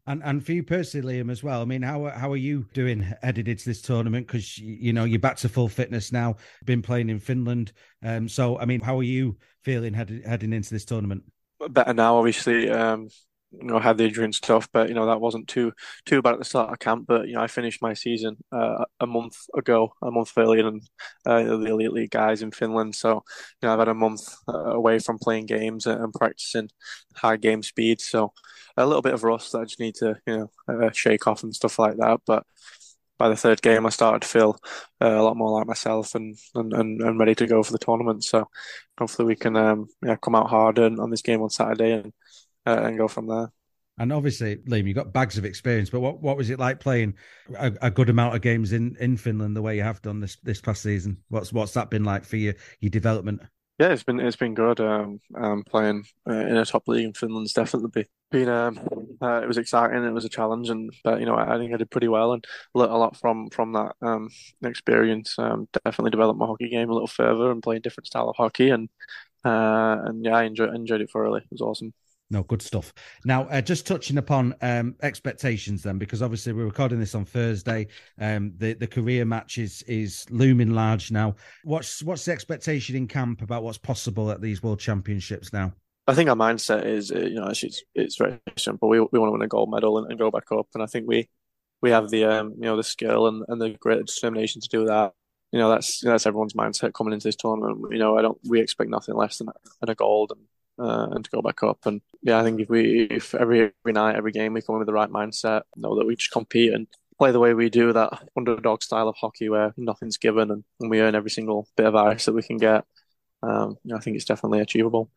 And 0.06 0.22
and 0.24 0.46
for 0.46 0.52
you 0.52 0.64
personally, 0.64 1.24
Liam, 1.24 1.32
as 1.32 1.44
well. 1.44 1.62
I 1.62 1.66
mean, 1.66 1.82
how 1.82 2.06
how 2.10 2.32
are 2.32 2.38
you 2.38 2.68
doing 2.74 3.02
headed 3.24 3.48
into 3.48 3.66
this 3.66 3.82
tournament? 3.82 4.28
Because 4.28 4.58
you 4.58 4.94
know 4.94 5.06
you're 5.06 5.20
back 5.20 5.38
to 5.38 5.50
full 5.50 5.70
fitness 5.70 6.12
now. 6.12 6.36
Been 6.66 6.82
playing 6.82 7.10
in 7.10 7.20
Finland, 7.20 7.72
um. 8.04 8.28
So 8.28 8.60
I 8.60 8.66
mean, 8.66 8.82
how 8.82 9.00
are 9.00 9.04
you 9.04 9.38
feeling 9.64 9.94
headed 9.94 10.26
heading 10.26 10.54
into 10.54 10.74
this 10.74 10.86
tournament? 10.86 11.24
Better 11.70 11.94
now, 11.94 12.18
obviously. 12.18 12.70
Um, 12.70 13.08
you 13.52 13.68
know 13.68 13.80
had 13.80 13.98
the 13.98 14.06
injury 14.06 14.26
and 14.26 14.36
stuff, 14.36 14.70
but 14.74 14.90
you 14.90 14.96
know 14.96 15.06
that 15.06 15.22
wasn't 15.22 15.48
too 15.48 15.72
too 16.06 16.22
bad 16.22 16.34
at 16.34 16.40
the 16.40 16.46
start 16.46 16.72
of 16.72 16.80
camp. 16.80 17.06
But 17.08 17.28
you 17.28 17.36
know 17.36 17.42
I 17.42 17.48
finished 17.48 17.82
my 17.82 17.94
season 17.94 18.38
uh, 18.52 18.86
a 19.00 19.08
month 19.08 19.38
ago, 19.56 19.94
a 20.02 20.12
month 20.12 20.32
earlier 20.38 20.64
than 20.64 20.82
uh, 21.26 21.44
the 21.44 21.66
elite 21.66 21.92
league 21.92 22.12
guys 22.12 22.42
in 22.42 22.52
Finland. 22.52 22.96
So 22.96 23.24
you 23.62 23.68
know 23.68 23.74
I've 23.74 23.80
had 23.80 23.88
a 23.88 23.94
month 23.94 24.22
uh, 24.48 24.74
away 24.74 25.00
from 25.00 25.20
playing 25.20 25.46
games 25.48 25.86
and 25.86 26.14
practicing 26.14 26.70
high 27.16 27.38
game 27.38 27.64
speed. 27.64 28.02
So 28.02 28.34
a 28.78 28.86
little 28.86 29.02
bit 29.02 29.14
of 29.14 29.24
rust 29.24 29.52
that 29.52 29.60
I 29.60 29.66
just 29.66 29.80
need 29.80 29.96
to 29.96 30.16
you 30.28 30.38
know 30.38 30.52
uh, 30.68 30.92
shake 30.92 31.28
off 31.28 31.44
and 31.44 31.56
stuff 31.56 31.80
like 31.80 31.98
that. 31.98 32.22
But 32.26 32.46
by 33.18 33.30
the 33.30 33.36
third 33.36 33.62
game, 33.62 33.86
I 33.86 33.90
started 33.90 34.24
to 34.24 34.28
feel 34.28 34.58
uh, 35.02 35.08
a 35.08 35.24
lot 35.24 35.38
more 35.38 35.52
like 35.52 35.68
myself 35.68 36.16
and, 36.16 36.38
and, 36.54 36.74
and, 36.74 37.02
and, 37.02 37.18
ready 37.18 37.34
to 37.36 37.48
go 37.48 37.64
for 37.64 37.72
the 37.72 37.78
tournament. 37.78 38.26
So 38.26 38.50
hopefully 38.98 39.26
we 39.26 39.36
can 39.38 39.56
um, 39.56 39.88
yeah, 40.06 40.18
come 40.18 40.36
out 40.36 40.50
hard 40.50 40.80
on 40.80 41.10
this 41.10 41.22
game 41.22 41.42
on 41.42 41.50
Saturday 41.50 41.94
and 41.94 42.12
uh, 42.66 42.82
and 42.84 42.98
go 42.98 43.08
from 43.08 43.28
there. 43.28 43.52
And 43.98 44.12
obviously, 44.12 44.58
Liam, 44.58 44.88
you 44.88 44.94
got 44.94 45.14
bags 45.14 45.38
of 45.38 45.46
experience. 45.46 45.90
But 45.90 46.02
what, 46.02 46.22
what 46.22 46.36
was 46.36 46.50
it 46.50 46.60
like 46.60 46.82
playing 46.82 47.14
a, 47.58 47.72
a, 47.82 47.90
good 47.90 48.10
amount 48.10 48.36
of 48.36 48.42
games 48.42 48.74
in, 48.74 48.98
in 49.00 49.16
Finland 49.16 49.56
the 49.56 49.62
way 49.62 49.78
you 49.78 49.84
have 49.84 50.02
done 50.02 50.20
this 50.20 50.36
this 50.44 50.60
past 50.60 50.82
season? 50.82 51.18
What's 51.30 51.54
what's 51.54 51.74
that 51.74 51.90
been 51.90 52.04
like 52.04 52.26
for 52.26 52.36
your 52.36 52.56
your 52.82 52.90
development? 52.90 53.42
Yeah, 53.80 53.90
it's 53.90 54.04
been 54.04 54.20
it's 54.20 54.36
been 54.36 54.54
good. 54.54 54.82
Um, 54.82 55.20
um 55.38 55.64
playing 55.64 56.04
uh, 56.30 56.34
in 56.34 56.58
a 56.58 56.66
top 56.66 56.88
league 56.88 57.06
in 57.06 57.14
Finland's 57.14 57.54
definitely 57.54 58.06
been 58.32 58.50
um, 58.50 58.80
uh, 59.22 59.42
it 59.42 59.48
was 59.48 59.58
exciting. 59.58 60.04
It 60.04 60.12
was 60.12 60.26
a 60.26 60.30
challenge, 60.30 60.70
and 60.70 60.92
but 61.04 61.22
you 61.22 61.26
know 61.26 61.36
I, 61.36 61.56
I 61.56 61.58
think 61.58 61.74
I 61.74 61.78
did 61.78 61.92
pretty 61.92 62.10
well 62.10 62.34
and 62.34 62.46
learned 62.74 62.92
a 62.92 62.98
lot 62.98 63.16
from 63.16 63.50
from 63.50 63.74
that 63.74 63.96
um 64.02 64.30
experience. 64.64 65.36
Um, 65.40 65.70
definitely 65.86 66.12
developed 66.12 66.40
my 66.40 66.46
hockey 66.48 66.70
game 66.70 66.90
a 66.90 66.94
little 66.94 67.08
further 67.08 67.50
and 67.52 67.64
playing 67.64 67.82
different 67.82 68.08
style 68.08 68.30
of 68.30 68.36
hockey, 68.36 68.70
and 68.70 68.90
uh, 69.46 69.98
and 70.06 70.26
yeah, 70.26 70.36
I 70.36 70.44
enjoyed 70.44 70.74
enjoyed 70.74 71.02
it 71.02 71.12
thoroughly. 71.12 71.42
It 71.42 71.52
was 71.52 71.62
awesome. 71.62 71.94
No, 72.32 72.42
good 72.44 72.62
stuff. 72.62 72.92
Now, 73.24 73.44
uh, 73.44 73.62
just 73.62 73.86
touching 73.86 74.18
upon 74.18 74.56
um, 74.62 74.96
expectations, 75.04 75.84
then, 75.84 76.00
because 76.00 76.24
obviously 76.24 76.54
we're 76.54 76.66
recording 76.66 77.00
this 77.00 77.14
on 77.14 77.24
Thursday. 77.24 77.88
Um, 78.20 78.54
the 78.58 78.74
the 78.74 78.88
Korea 78.88 79.24
match 79.26 79.60
is 79.60 79.84
is 79.84 80.26
looming 80.32 80.72
large 80.72 81.12
now. 81.12 81.36
What's 81.64 82.02
what's 82.02 82.26
the 82.26 82.32
expectation 82.32 82.96
in 82.96 83.08
camp 83.08 83.44
about 83.44 83.62
what's 83.62 83.78
possible 83.78 84.32
at 84.32 84.42
these 84.42 84.64
World 84.64 84.80
Championships 84.80 85.54
now? 85.54 85.74
I 86.08 86.16
think 86.16 86.30
our 86.30 86.36
mindset 86.36 86.86
is, 86.86 87.12
uh, 87.12 87.20
you 87.20 87.36
know, 87.36 87.48
it's 87.48 87.84
it's 87.94 88.18
very 88.18 88.40
simple. 88.58 88.90
We 88.90 89.00
we 89.00 89.20
want 89.20 89.30
to 89.30 89.34
win 89.34 89.42
a 89.44 89.48
gold 89.48 89.70
medal 89.70 90.00
and, 90.00 90.10
and 90.10 90.18
go 90.18 90.32
back 90.32 90.52
up, 90.52 90.68
and 90.74 90.82
I 90.82 90.88
think 90.88 91.08
we 91.08 91.30
we 91.84 91.92
have 91.92 92.10
the 92.10 92.26
um, 92.26 92.54
you 92.56 92.64
know 92.64 92.78
the 92.78 92.84
skill 92.84 93.28
and, 93.28 93.44
and 93.48 93.62
the 93.62 93.70
great 93.80 94.04
determination 94.04 94.62
to 94.62 94.68
do 94.68 94.86
that. 94.86 95.14
You 95.52 95.60
know, 95.60 95.70
that's 95.70 96.02
that's 96.02 96.26
everyone's 96.26 96.54
mindset 96.54 96.94
coming 96.94 97.14
into 97.14 97.28
this 97.28 97.36
tournament. 97.36 97.86
You 97.92 98.00
know, 98.00 98.18
I 98.18 98.24
don't 98.24 98.40
we 98.48 98.62
expect 98.62 98.90
nothing 98.90 99.16
less 99.16 99.38
than, 99.38 99.50
than 99.80 99.90
a 99.90 99.96
gold 99.96 100.32
and 100.36 100.42
uh, 100.80 101.08
and 101.12 101.24
to 101.24 101.32
go 101.32 101.42
back 101.42 101.64
up. 101.64 101.86
And 101.86 102.02
yeah, 102.22 102.40
I 102.40 102.44
think 102.44 102.60
if 102.62 102.70
we 102.70 103.04
if 103.04 103.36
every 103.36 103.72
every 103.84 103.94
night, 103.94 104.16
every 104.16 104.32
game, 104.32 104.54
we 104.54 104.62
come 104.62 104.76
in 104.76 104.80
with 104.80 104.88
the 104.88 104.94
right 104.94 105.10
mindset, 105.10 105.64
know 105.76 105.96
that 105.98 106.06
we 106.06 106.16
just 106.16 106.32
compete 106.32 106.74
and 106.74 106.88
play 107.18 107.32
the 107.32 107.40
way 107.40 107.54
we 107.54 107.70
do 107.70 107.94
that 107.94 108.28
underdog 108.36 108.84
style 108.84 109.08
of 109.08 109.16
hockey 109.16 109.48
where 109.50 109.74
nothing's 109.78 110.18
given 110.18 110.52
and, 110.52 110.64
and 110.80 110.90
we 110.90 111.00
earn 111.00 111.16
every 111.16 111.30
single 111.30 111.68
bit 111.78 111.86
of 111.86 111.96
ice 111.96 112.26
that 112.26 112.34
we 112.34 112.44
can 112.44 112.58
get. 112.58 112.84
Um, 113.42 113.78
I 113.94 114.00
think 114.00 114.16
it's 114.16 114.26
definitely 114.26 114.60
achievable. 114.60 115.10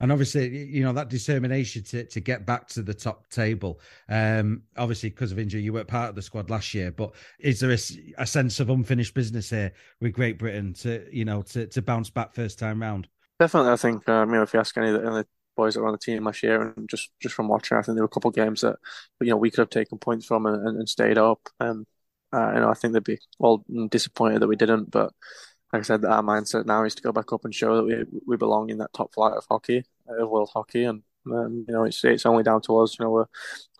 and 0.00 0.10
obviously, 0.12 0.66
you 0.66 0.82
know 0.82 0.92
that 0.92 1.08
determination 1.08 1.82
to 1.84 2.04
to 2.04 2.20
get 2.20 2.46
back 2.46 2.68
to 2.68 2.82
the 2.82 2.94
top 2.94 3.28
table. 3.28 3.80
Um, 4.08 4.62
obviously, 4.76 5.10
because 5.10 5.32
of 5.32 5.38
injury, 5.38 5.62
you 5.62 5.72
weren't 5.72 5.88
part 5.88 6.08
of 6.08 6.14
the 6.14 6.22
squad 6.22 6.50
last 6.50 6.74
year. 6.74 6.90
But 6.90 7.14
is 7.38 7.60
there 7.60 7.70
a, 7.70 7.78
a 8.22 8.26
sense 8.26 8.60
of 8.60 8.70
unfinished 8.70 9.14
business 9.14 9.50
here 9.50 9.72
with 10.00 10.12
Great 10.12 10.38
Britain 10.38 10.72
to 10.74 11.06
you 11.12 11.24
know 11.24 11.42
to 11.42 11.66
to 11.66 11.82
bounce 11.82 12.10
back 12.10 12.32
first 12.32 12.58
time 12.58 12.80
round? 12.80 13.08
Definitely, 13.38 13.72
I 13.72 13.76
think 13.76 14.08
um, 14.08 14.30
you 14.30 14.36
know 14.36 14.42
if 14.42 14.54
you 14.54 14.60
ask 14.60 14.76
any 14.76 14.90
of 14.90 15.02
the, 15.02 15.26
boys 15.56 15.74
that 15.74 15.80
were 15.80 15.86
on 15.86 15.92
the 15.92 15.98
team 15.98 16.24
last 16.24 16.42
year, 16.42 16.60
and 16.76 16.88
just 16.88 17.10
just 17.20 17.34
from 17.34 17.48
watching, 17.48 17.76
I 17.76 17.82
think 17.82 17.96
there 17.96 18.02
were 18.02 18.06
a 18.06 18.08
couple 18.08 18.28
of 18.28 18.34
games 18.34 18.62
that 18.62 18.76
you 19.20 19.30
know 19.30 19.36
we 19.36 19.50
could 19.50 19.60
have 19.60 19.70
taken 19.70 19.98
points 19.98 20.26
from 20.26 20.46
and, 20.46 20.66
and 20.66 20.88
stayed 20.88 21.18
up. 21.18 21.40
And 21.60 21.86
uh, 22.32 22.52
you 22.54 22.60
know, 22.60 22.70
I 22.70 22.74
think 22.74 22.92
they'd 22.92 23.04
be 23.04 23.18
all 23.38 23.64
disappointed 23.88 24.40
that 24.40 24.48
we 24.48 24.56
didn't, 24.56 24.90
but 24.90 25.12
like 25.72 25.80
I 25.80 25.82
said, 25.82 26.04
our 26.04 26.22
mindset 26.22 26.66
now 26.66 26.84
is 26.84 26.94
to 26.96 27.02
go 27.02 27.12
back 27.12 27.32
up 27.32 27.44
and 27.44 27.54
show 27.54 27.76
that 27.76 27.84
we 27.84 28.20
we 28.26 28.36
belong 28.36 28.70
in 28.70 28.78
that 28.78 28.92
top 28.92 29.12
flight 29.14 29.32
of 29.34 29.44
hockey, 29.48 29.84
of 30.08 30.28
world 30.28 30.50
hockey, 30.52 30.84
and 30.84 31.02
um, 31.26 31.64
you 31.66 31.74
know 31.74 31.84
it's 31.84 32.04
it's 32.04 32.26
only 32.26 32.44
down 32.44 32.60
to 32.62 32.78
us. 32.78 32.96
You 32.98 33.04
know, 33.04 33.10
we're 33.10 33.26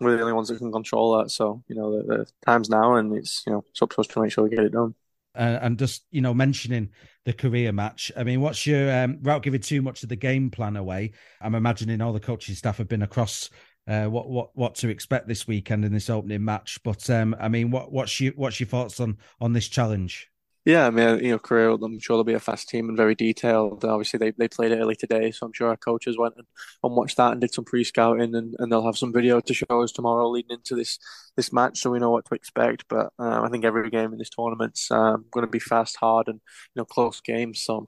we're 0.01 0.17
the 0.17 0.21
only 0.21 0.33
ones 0.33 0.49
that 0.49 0.57
can 0.57 0.71
control 0.71 1.17
that. 1.17 1.31
So 1.31 1.63
you 1.67 1.75
know, 1.75 1.97
the, 1.97 2.03
the 2.03 2.25
time's 2.45 2.69
now, 2.69 2.95
and 2.95 3.15
it's 3.15 3.43
you 3.47 3.53
know 3.53 3.63
it's 3.69 3.81
up 3.81 3.91
to 3.91 4.01
us 4.01 4.07
to 4.07 4.21
make 4.21 4.31
sure 4.31 4.43
we 4.43 4.49
get 4.49 4.65
it 4.65 4.73
done. 4.73 4.95
Uh, 5.35 5.59
and 5.61 5.77
just 5.77 6.05
you 6.11 6.21
know 6.21 6.33
mentioning 6.33 6.89
the 7.25 7.33
Korea 7.33 7.73
match. 7.73 8.11
I 8.15 8.23
mean, 8.23 8.41
what's 8.41 8.65
your 8.65 8.91
um, 8.95 9.17
without 9.17 9.43
giving 9.43 9.61
too 9.61 9.81
much 9.81 10.03
of 10.03 10.09
the 10.09 10.15
game 10.15 10.49
plan 10.49 10.75
away? 10.75 11.11
I'm 11.41 11.55
imagining 11.55 12.01
all 12.01 12.13
the 12.13 12.19
coaching 12.19 12.55
staff 12.55 12.77
have 12.77 12.87
been 12.87 13.01
across 13.01 13.49
uh, 13.87 14.05
what 14.05 14.29
what 14.29 14.49
what 14.55 14.75
to 14.75 14.89
expect 14.89 15.27
this 15.27 15.47
weekend 15.47 15.85
in 15.85 15.93
this 15.93 16.09
opening 16.09 16.43
match. 16.43 16.79
But 16.83 17.09
um, 17.09 17.35
I 17.39 17.47
mean, 17.49 17.71
what 17.71 17.91
what's 17.91 18.19
your 18.19 18.33
what's 18.35 18.59
your 18.59 18.67
thoughts 18.67 18.99
on 18.99 19.17
on 19.39 19.53
this 19.53 19.67
challenge? 19.67 20.29
Yeah, 20.65 20.87
I 20.87 20.89
mean, 20.89 21.23
you 21.23 21.29
know, 21.29 21.37
Korea, 21.37 21.71
I'm 21.75 21.99
sure 21.99 22.17
they'll 22.17 22.23
be 22.23 22.33
a 22.33 22.39
fast 22.39 22.69
team 22.69 22.89
and 22.89 22.97
very 22.97 23.13
detailed. 23.13 23.85
Obviously, 23.85 24.17
they, 24.17 24.31
they 24.31 24.47
played 24.47 24.71
early 24.71 24.95
today, 24.95 25.29
so 25.29 25.45
I'm 25.45 25.53
sure 25.53 25.69
our 25.69 25.77
coaches 25.77 26.17
went 26.17 26.33
and, 26.37 26.47
and 26.83 26.95
watched 26.95 27.17
that 27.17 27.33
and 27.33 27.41
did 27.41 27.53
some 27.53 27.65
pre-scouting, 27.65 28.33
and, 28.33 28.55
and 28.57 28.71
they'll 28.71 28.85
have 28.85 28.97
some 28.97 29.13
video 29.13 29.39
to 29.41 29.53
show 29.53 29.83
us 29.83 29.91
tomorrow 29.91 30.27
leading 30.27 30.57
into 30.57 30.75
this 30.75 30.97
this 31.37 31.53
match, 31.53 31.79
so 31.79 31.91
we 31.91 31.99
know 31.99 32.09
what 32.09 32.25
to 32.25 32.33
expect. 32.33 32.85
But 32.89 33.13
uh, 33.19 33.41
I 33.43 33.49
think 33.49 33.63
every 33.63 33.91
game 33.91 34.11
in 34.11 34.17
this 34.17 34.29
tournament's 34.31 34.89
um, 34.89 35.25
going 35.31 35.45
to 35.45 35.51
be 35.51 35.59
fast, 35.59 35.97
hard, 35.97 36.27
and 36.27 36.41
you 36.73 36.79
know, 36.81 36.85
close 36.85 37.21
games. 37.21 37.61
So 37.61 37.85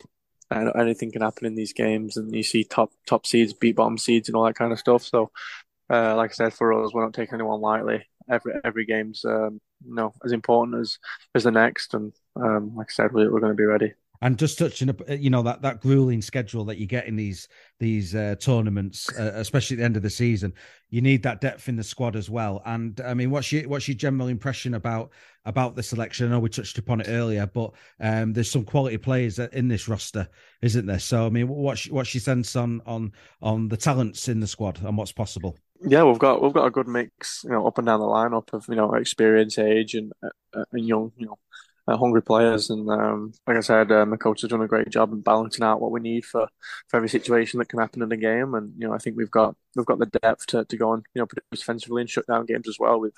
uh, 0.52 0.70
anything 0.80 1.12
can 1.12 1.24
happen 1.24 1.48
in 1.48 1.56
these 1.56 1.74
games, 1.74 2.16
and 2.16 2.34
you 2.36 2.44
see 2.44 2.64
top 2.64 2.92
top 3.08 3.26
seeds 3.26 3.54
beat 3.54 3.76
bottom 3.76 3.98
seeds 3.98 4.30
and 4.30 4.36
all 4.36 4.46
that 4.46 4.56
kind 4.56 4.72
of 4.72 4.78
stuff. 4.78 5.02
So, 5.02 5.32
uh, 5.90 6.16
like 6.16 6.30
I 6.30 6.34
said, 6.34 6.54
for 6.54 6.74
us, 6.84 6.94
we're 6.94 7.04
not 7.04 7.16
taking 7.16 7.36
anyone 7.36 7.60
lightly. 7.62 8.06
Every 8.30 8.54
every 8.64 8.86
game's 8.86 9.26
um, 9.26 9.62
know 9.86 10.14
as 10.24 10.32
important 10.32 10.80
as 10.80 10.98
as 11.36 11.44
the 11.44 11.52
next, 11.52 11.94
and 11.94 12.14
um, 12.36 12.76
like 12.76 12.88
I 12.90 12.94
said, 12.94 13.12
we, 13.14 13.28
we're 13.28 13.40
going 13.40 13.52
to 13.52 13.56
be 13.56 13.66
ready. 13.66 13.94
And 14.22 14.38
just 14.38 14.58
touching 14.58 14.90
up, 14.90 15.02
you 15.10 15.30
know 15.30 15.44
that 15.44 15.62
that 15.62 15.80
grueling 15.80 16.24
schedule 16.24 16.66
that 16.66 16.78
you 16.78 16.88
get 16.88 17.06
in 17.06 17.16
these 17.16 17.48
these 17.80 18.16
uh, 18.16 18.36
tournaments, 18.40 19.10
uh, 19.18 19.34
especially 19.36 19.76
at 19.76 19.80
the 19.80 19.86
end 19.86 19.96
of 19.98 20.02
the 20.02 20.10
season, 20.10 20.54
you 20.90 21.02
need 21.02 21.22
that 21.24 21.40
depth 21.40 21.70
in 21.70 21.76
the 21.76 21.84
squad 21.84 22.16
as 22.16 22.30
well. 22.30 22.64
And 22.66 23.00
I 23.02 23.14
mean, 23.14 23.30
what's 23.30 23.52
your 23.52 23.68
what's 23.70 23.88
your 23.88 23.96
general 23.96 24.28
impression 24.28 24.74
about 24.74 25.12
about 25.46 25.76
the 25.76 25.84
selection? 25.84 26.28
I 26.28 26.30
know 26.32 26.40
we 26.40 26.50
touched 26.50 26.80
upon 26.80 27.02
it 27.02 27.10
earlier, 27.10 27.46
but 27.46 27.74
um, 28.00 28.34
there's 28.34 28.50
some 28.50 28.66
quality 28.66 28.98
players 28.98 29.38
in 29.38 29.68
this 29.68 29.88
roster, 29.88 30.28
isn't 30.64 30.88
there? 30.88 31.00
So 31.00 31.28
I 31.28 31.30
mean, 31.30 31.48
what's 31.48 31.88
what's 31.90 32.16
your 32.16 32.22
sense 32.22 32.56
on 32.56 32.82
on 32.88 33.12
on 33.44 33.68
the 33.68 33.78
talents 33.78 34.30
in 34.30 34.40
the 34.40 34.48
squad 34.48 34.84
and 34.84 34.98
what's 34.98 35.12
possible? 35.12 35.60
Yeah, 35.82 36.04
we've 36.04 36.20
got 36.20 36.42
we've 36.42 36.54
got 36.54 36.66
a 36.66 36.72
good 36.72 36.88
mix, 36.88 37.44
you 37.44 37.52
know, 37.52 37.68
up 37.68 37.78
and 37.78 37.86
down 37.86 38.00
the 38.00 38.06
lineup 38.06 38.52
of 38.54 38.66
you 38.68 38.76
know 38.76 38.94
experience, 38.96 39.60
age, 39.60 39.94
and 39.96 40.12
uh, 40.24 40.64
and 40.72 40.88
young, 40.88 41.12
you 41.18 41.28
know, 41.28 41.38
uh, 41.88 41.98
hungry 41.98 42.22
players. 42.24 42.70
And 42.70 42.90
um, 42.90 43.34
like 43.46 43.58
I 43.58 43.60
said, 43.62 43.90
the 43.90 44.18
coach 44.20 44.42
has 44.42 44.50
done 44.50 44.62
a 44.62 44.68
great 44.68 44.90
job 44.90 45.12
in 45.14 45.22
balancing 45.22 45.64
out 45.64 45.80
what 45.82 45.92
we 45.92 46.00
need 46.00 46.26
for, 46.26 46.48
for 46.88 46.98
every 46.98 47.10
situation 47.10 47.60
that 47.60 47.70
can 47.70 47.80
happen 47.80 48.02
in 48.02 48.10
the 48.10 48.18
game. 48.18 48.56
And 48.56 48.74
you 48.78 48.88
know, 48.88 48.94
I 48.94 48.98
think 48.98 49.18
we've 49.18 49.32
got 49.32 49.56
we've 49.76 49.86
got 49.86 50.00
the 50.00 50.08
depth 50.08 50.48
to, 50.48 50.66
to 50.66 50.78
go 50.78 50.94
and 50.94 51.04
you 51.14 51.22
know 51.22 51.28
produce 51.28 51.60
defensively 51.60 52.02
and 52.02 52.10
shut 52.10 52.28
down 52.28 52.46
games 52.48 52.68
as 52.68 52.78
well. 52.80 53.00
We've 53.00 53.12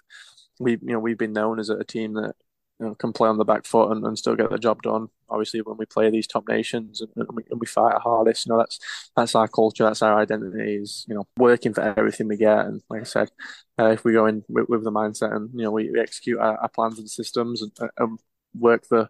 we 0.59 0.73
you 0.73 0.79
know 0.93 0.99
we've 0.99 1.17
been 1.17 1.33
known 1.33 1.59
as 1.59 1.69
a 1.69 1.83
team 1.83 2.13
that 2.15 2.35
you 2.79 2.85
know, 2.85 2.95
can 2.95 3.11
play 3.11 3.27
on 3.27 3.37
the 3.37 3.45
back 3.45 3.65
foot 3.65 3.91
and, 3.91 4.05
and 4.05 4.17
still 4.17 4.35
get 4.35 4.49
the 4.49 4.57
job 4.57 4.81
done. 4.81 5.07
Obviously, 5.29 5.61
when 5.61 5.77
we 5.77 5.85
play 5.85 6.09
these 6.09 6.27
top 6.27 6.47
nations 6.47 7.01
and, 7.01 7.09
and, 7.15 7.27
we, 7.33 7.43
and 7.51 7.59
we 7.59 7.67
fight 7.67 7.93
our 7.93 7.99
hardest, 7.99 8.45
you 8.45 8.51
know 8.51 8.57
that's 8.57 8.79
that's 9.15 9.35
our 9.35 9.47
culture, 9.47 9.83
that's 9.83 10.01
our 10.01 10.19
identity. 10.19 10.75
Is 10.75 11.05
you 11.07 11.15
know 11.15 11.27
working 11.37 11.73
for 11.73 11.81
everything 11.81 12.27
we 12.27 12.37
get. 12.37 12.65
And 12.65 12.81
like 12.89 13.01
I 13.01 13.05
said, 13.05 13.31
uh, 13.77 13.87
if 13.87 14.05
we 14.05 14.13
go 14.13 14.27
in 14.27 14.43
with, 14.47 14.69
with, 14.69 14.83
the 14.83 14.91
mindset 14.91 15.35
and 15.35 15.49
you 15.53 15.63
know 15.63 15.71
we, 15.71 15.91
we 15.91 15.99
execute 15.99 16.39
our, 16.39 16.57
our, 16.57 16.69
plans 16.69 16.99
and 16.99 17.09
systems 17.09 17.61
and, 17.61 17.71
and 17.97 18.19
work 18.57 18.87
the 18.89 19.09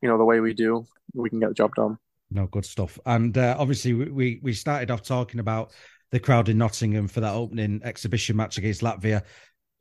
you 0.00 0.08
know 0.08 0.16
the 0.16 0.24
way 0.24 0.40
we 0.40 0.54
do, 0.54 0.86
we 1.12 1.28
can 1.28 1.40
get 1.40 1.48
the 1.48 1.54
job 1.54 1.74
done. 1.74 1.98
No, 2.30 2.46
good 2.46 2.64
stuff. 2.64 2.98
And 3.04 3.36
uh, 3.36 3.56
obviously, 3.58 3.92
we 3.92 4.40
we 4.42 4.54
started 4.54 4.90
off 4.90 5.02
talking 5.02 5.38
about 5.38 5.72
the 6.12 6.20
crowd 6.20 6.48
in 6.48 6.58
Nottingham 6.58 7.08
for 7.08 7.20
that 7.20 7.34
opening 7.34 7.80
exhibition 7.84 8.36
match 8.36 8.58
against 8.58 8.82
Latvia. 8.82 9.22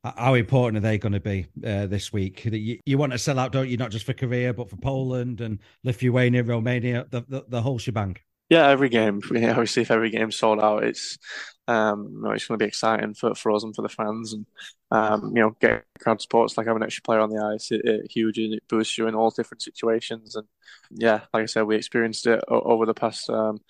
How 0.04 0.34
important 0.34 0.78
are 0.78 0.88
they 0.88 0.98
going 0.98 1.14
to 1.14 1.20
be 1.20 1.46
uh, 1.64 1.86
this 1.86 2.12
week? 2.12 2.46
You, 2.46 2.80
you, 2.86 2.98
want 2.98 3.12
to 3.12 3.20
sell 3.20 3.38
out, 3.38 3.52
don't 3.52 3.70
you? 3.70 3.78
Not 3.78 3.92
just 3.92 4.06
for 4.06 4.14
Korea, 4.14 4.52
but 4.52 4.68
for 4.68 4.78
Poland 4.78 5.42
and 5.42 5.60
Lithuania, 5.84 6.44
Romania, 6.44 7.06
the, 7.12 7.24
the, 7.28 7.46
the 7.48 7.62
whole 7.62 7.78
shebang. 7.78 8.18
Yeah, 8.50 8.68
every 8.68 8.90
game. 8.90 9.22
Obviously, 9.30 9.84
if 9.84 9.92
every 9.92 10.10
game's 10.10 10.36
sold 10.36 10.60
out, 10.60 10.84
it's 10.84 11.20
um, 11.68 12.24
it's 12.26 12.48
going 12.48 12.58
to 12.60 12.64
be 12.64 12.68
exciting 12.68 13.14
for, 13.14 13.36
for 13.36 13.52
us 13.52 13.64
and 13.64 13.76
for 13.76 13.84
the 13.84 13.90
fans. 13.90 14.34
And 14.34 14.46
um, 14.90 15.34
you 15.36 15.42
know, 15.42 15.56
getting 15.62 15.82
crowd 16.00 16.22
supports 16.22 16.58
like 16.58 16.68
having 16.68 16.82
an 16.82 16.86
extra 16.86 17.04
player 17.04 17.22
on 17.22 17.30
the 17.30 17.42
ice, 17.42 17.72
it, 17.72 17.82
it 17.86 18.12
huge 18.12 18.40
and 18.40 18.56
it 18.56 18.64
boosts 18.68 18.98
you 18.98 19.08
in 19.08 19.16
all 19.16 19.30
different 19.30 19.62
situations. 19.62 20.36
And 20.36 20.48
yeah, 20.90 21.22
like 21.34 21.44
I 21.44 21.46
said, 21.46 21.62
we 21.62 21.76
experienced 21.76 22.28
it 22.28 22.44
over 22.50 22.86
the 22.86 22.94
past 22.94 23.30
um, 23.30 23.62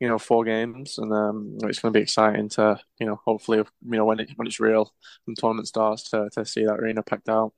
you 0.00 0.08
know 0.08 0.18
four 0.18 0.44
games, 0.44 0.98
and 0.98 1.12
um, 1.12 1.58
it's 1.62 1.78
going 1.78 1.92
to 1.92 1.98
be 1.98 2.02
exciting 2.02 2.48
to 2.50 2.78
you 2.98 3.06
know 3.06 3.20
hopefully 3.24 3.58
you 3.58 3.66
know 3.82 4.04
when 4.04 4.20
it 4.20 4.30
when 4.36 4.46
it's 4.46 4.60
real 4.60 4.92
and 5.26 5.36
the 5.36 5.40
tournament 5.40 5.68
starts 5.68 6.10
to 6.10 6.28
to 6.32 6.44
see 6.44 6.64
that 6.64 6.80
arena 6.80 7.02
packed 7.02 7.28
out. 7.28 7.52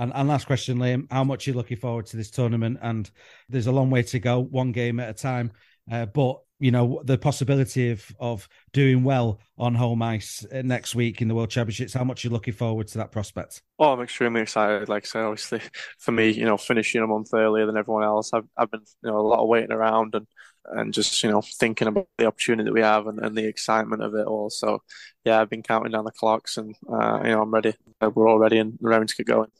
And, 0.00 0.12
and 0.14 0.28
last 0.28 0.46
question, 0.46 0.78
Liam, 0.78 1.10
how 1.10 1.24
much 1.24 1.46
are 1.46 1.50
you 1.50 1.56
looking 1.56 1.76
forward 1.76 2.06
to 2.06 2.16
this 2.16 2.30
tournament? 2.30 2.78
And 2.82 3.10
there's 3.48 3.66
a 3.66 3.72
long 3.72 3.90
way 3.90 4.04
to 4.04 4.20
go, 4.20 4.38
one 4.38 4.70
game 4.70 5.00
at 5.00 5.10
a 5.10 5.12
time. 5.12 5.50
Uh, 5.90 6.06
but 6.06 6.38
you 6.60 6.70
know 6.72 7.00
the 7.04 7.16
possibility 7.16 7.90
of 7.90 8.04
of 8.18 8.48
doing 8.72 9.04
well 9.04 9.40
on 9.56 9.74
home 9.74 10.02
ice 10.02 10.44
uh, 10.52 10.62
next 10.62 10.94
week 10.94 11.22
in 11.22 11.28
the 11.28 11.34
World 11.34 11.50
Championships. 11.50 11.92
How 11.92 12.04
much 12.04 12.24
are 12.24 12.28
you 12.28 12.32
looking 12.32 12.54
forward 12.54 12.88
to 12.88 12.98
that 12.98 13.12
prospect? 13.12 13.62
Oh, 13.78 13.92
I'm 13.92 14.00
extremely 14.00 14.40
excited. 14.40 14.88
Like 14.88 15.04
I 15.04 15.08
said, 15.08 15.22
obviously 15.22 15.60
for 15.98 16.12
me, 16.12 16.30
you 16.30 16.44
know, 16.44 16.56
finishing 16.56 17.02
a 17.02 17.06
month 17.06 17.32
earlier 17.32 17.66
than 17.66 17.76
everyone 17.76 18.04
else, 18.04 18.32
I've 18.32 18.48
I've 18.56 18.70
been 18.70 18.82
you 19.02 19.10
know 19.10 19.18
a 19.18 19.20
lot 19.20 19.40
of 19.40 19.48
waiting 19.48 19.72
around 19.72 20.14
and 20.14 20.26
and 20.70 20.92
just 20.92 21.22
you 21.22 21.30
know 21.30 21.42
thinking 21.42 21.88
about 21.88 22.08
the 22.18 22.26
opportunity 22.26 22.64
that 22.64 22.74
we 22.74 22.80
have 22.80 23.06
and, 23.06 23.18
and 23.18 23.36
the 23.36 23.46
excitement 23.46 24.02
of 24.02 24.14
it 24.14 24.26
all. 24.26 24.50
So 24.50 24.82
yeah, 25.24 25.40
I've 25.40 25.50
been 25.50 25.62
counting 25.62 25.92
down 25.92 26.04
the 26.04 26.12
clocks 26.12 26.56
and 26.56 26.74
uh, 26.90 27.20
you 27.24 27.30
know 27.30 27.42
I'm 27.42 27.52
ready. 27.52 27.74
We're 28.00 28.28
all 28.28 28.38
ready 28.38 28.58
and 28.58 28.78
ready 28.80 29.06
to 29.06 29.16
get 29.16 29.26
going. 29.26 29.50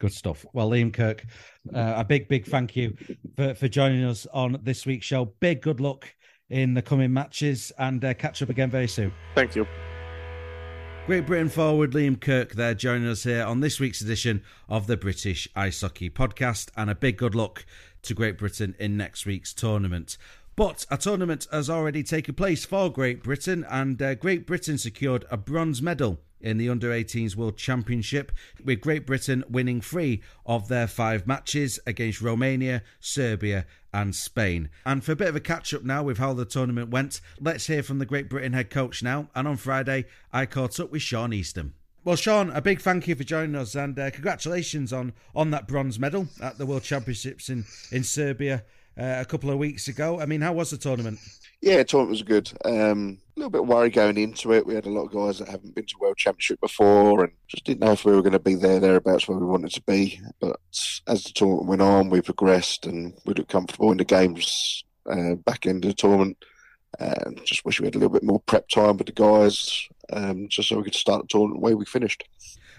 Good 0.00 0.12
stuff. 0.14 0.46
Well, 0.54 0.70
Liam 0.70 0.94
Kirk, 0.94 1.26
uh, 1.74 1.94
a 1.96 2.04
big, 2.04 2.26
big 2.26 2.46
thank 2.46 2.74
you 2.74 2.96
for, 3.36 3.54
for 3.54 3.68
joining 3.68 4.02
us 4.04 4.26
on 4.32 4.58
this 4.62 4.86
week's 4.86 5.04
show. 5.04 5.26
Big 5.40 5.60
good 5.60 5.78
luck 5.78 6.14
in 6.48 6.72
the 6.72 6.80
coming 6.80 7.12
matches 7.12 7.70
and 7.78 8.02
uh, 8.02 8.14
catch 8.14 8.40
up 8.40 8.48
again 8.48 8.70
very 8.70 8.88
soon. 8.88 9.12
Thank 9.34 9.54
you. 9.54 9.66
Great 11.06 11.26
Britain 11.26 11.48
forward 11.48 11.92
Liam 11.92 12.20
Kirk 12.20 12.52
there 12.52 12.74
joining 12.74 13.08
us 13.08 13.24
here 13.24 13.44
on 13.44 13.60
this 13.60 13.80
week's 13.80 14.00
edition 14.00 14.42
of 14.68 14.86
the 14.86 14.96
British 14.96 15.48
Ice 15.56 15.80
Hockey 15.80 16.08
Podcast. 16.08 16.70
And 16.76 16.88
a 16.88 16.94
big 16.94 17.16
good 17.16 17.34
luck 17.34 17.66
to 18.02 18.14
Great 18.14 18.38
Britain 18.38 18.74
in 18.78 18.96
next 18.96 19.26
week's 19.26 19.52
tournament. 19.52 20.16
But 20.60 20.84
a 20.90 20.98
tournament 20.98 21.46
has 21.50 21.70
already 21.70 22.02
taken 22.02 22.34
place 22.34 22.66
for 22.66 22.92
Great 22.92 23.22
Britain, 23.22 23.64
and 23.70 24.02
uh, 24.02 24.14
Great 24.14 24.46
Britain 24.46 24.76
secured 24.76 25.24
a 25.30 25.38
bronze 25.38 25.80
medal 25.80 26.20
in 26.38 26.58
the 26.58 26.68
Under 26.68 26.90
18s 26.90 27.34
World 27.34 27.56
Championship, 27.56 28.30
with 28.62 28.82
Great 28.82 29.06
Britain 29.06 29.42
winning 29.48 29.80
three 29.80 30.20
of 30.44 30.68
their 30.68 30.86
five 30.86 31.26
matches 31.26 31.80
against 31.86 32.20
Romania, 32.20 32.82
Serbia, 33.00 33.64
and 33.94 34.14
Spain. 34.14 34.68
And 34.84 35.02
for 35.02 35.12
a 35.12 35.16
bit 35.16 35.28
of 35.28 35.36
a 35.36 35.40
catch 35.40 35.72
up 35.72 35.82
now 35.82 36.02
with 36.02 36.18
how 36.18 36.34
the 36.34 36.44
tournament 36.44 36.90
went, 36.90 37.22
let's 37.40 37.68
hear 37.68 37.82
from 37.82 37.98
the 37.98 38.04
Great 38.04 38.28
Britain 38.28 38.52
head 38.52 38.68
coach 38.68 39.02
now. 39.02 39.30
And 39.34 39.48
on 39.48 39.56
Friday, 39.56 40.04
I 40.30 40.44
caught 40.44 40.78
up 40.78 40.92
with 40.92 41.00
Sean 41.00 41.32
Easton. 41.32 41.72
Well, 42.04 42.16
Sean, 42.16 42.50
a 42.50 42.60
big 42.60 42.82
thank 42.82 43.08
you 43.08 43.14
for 43.14 43.24
joining 43.24 43.56
us 43.56 43.74
and 43.74 43.98
uh, 43.98 44.10
congratulations 44.10 44.92
on, 44.92 45.14
on 45.34 45.52
that 45.52 45.68
bronze 45.68 45.98
medal 45.98 46.28
at 46.42 46.58
the 46.58 46.66
World 46.66 46.82
Championships 46.82 47.48
in, 47.48 47.64
in 47.90 48.04
Serbia 48.04 48.64
uh, 49.00 49.20
a 49.20 49.24
couple 49.24 49.50
of 49.50 49.58
weeks 49.58 49.88
ago. 49.88 50.20
I 50.20 50.26
mean, 50.26 50.42
how 50.42 50.52
was 50.52 50.70
the 50.70 50.76
tournament? 50.76 51.18
Yeah, 51.62 51.78
the 51.78 51.84
tournament 51.84 52.10
was 52.10 52.22
good. 52.22 52.52
Um, 52.64 53.18
a 53.36 53.40
little 53.40 53.50
bit 53.50 53.66
worried 53.66 53.94
going 53.94 54.18
into 54.18 54.52
it. 54.52 54.66
We 54.66 54.74
had 54.74 54.86
a 54.86 54.90
lot 54.90 55.06
of 55.06 55.12
guys 55.12 55.38
that 55.38 55.48
haven't 55.48 55.74
been 55.74 55.86
to 55.86 55.98
World 56.00 56.16
Championship 56.16 56.60
before 56.60 57.24
and 57.24 57.32
just 57.48 57.64
didn't 57.64 57.80
know 57.80 57.92
if 57.92 58.04
we 58.04 58.12
were 58.12 58.22
going 58.22 58.32
to 58.32 58.38
be 58.38 58.54
there, 58.54 58.80
thereabouts 58.80 59.28
where 59.28 59.38
we 59.38 59.46
wanted 59.46 59.72
to 59.72 59.82
be. 59.82 60.20
But 60.40 60.56
as 61.06 61.24
the 61.24 61.32
tournament 61.34 61.66
went 61.66 61.82
on, 61.82 62.10
we 62.10 62.20
progressed 62.20 62.86
and 62.86 63.14
we 63.24 63.34
looked 63.34 63.50
comfortable 63.50 63.90
in 63.90 63.98
the 63.98 64.04
games 64.04 64.84
uh, 65.10 65.34
back 65.34 65.66
end 65.66 65.84
of 65.84 65.90
the 65.90 65.94
tournament. 65.94 66.36
Just 67.44 67.64
wish 67.64 67.80
we 67.80 67.86
had 67.86 67.94
a 67.94 67.98
little 67.98 68.12
bit 68.12 68.22
more 68.22 68.40
prep 68.40 68.68
time 68.68 68.96
with 68.96 69.06
the 69.06 69.12
guys, 69.12 69.88
um, 70.12 70.48
just 70.48 70.68
so 70.68 70.76
we 70.76 70.84
could 70.84 70.94
start 70.94 71.22
the 71.22 71.28
tournament 71.28 71.60
the 71.60 71.64
way 71.64 71.74
we 71.74 71.84
finished. 71.84 72.24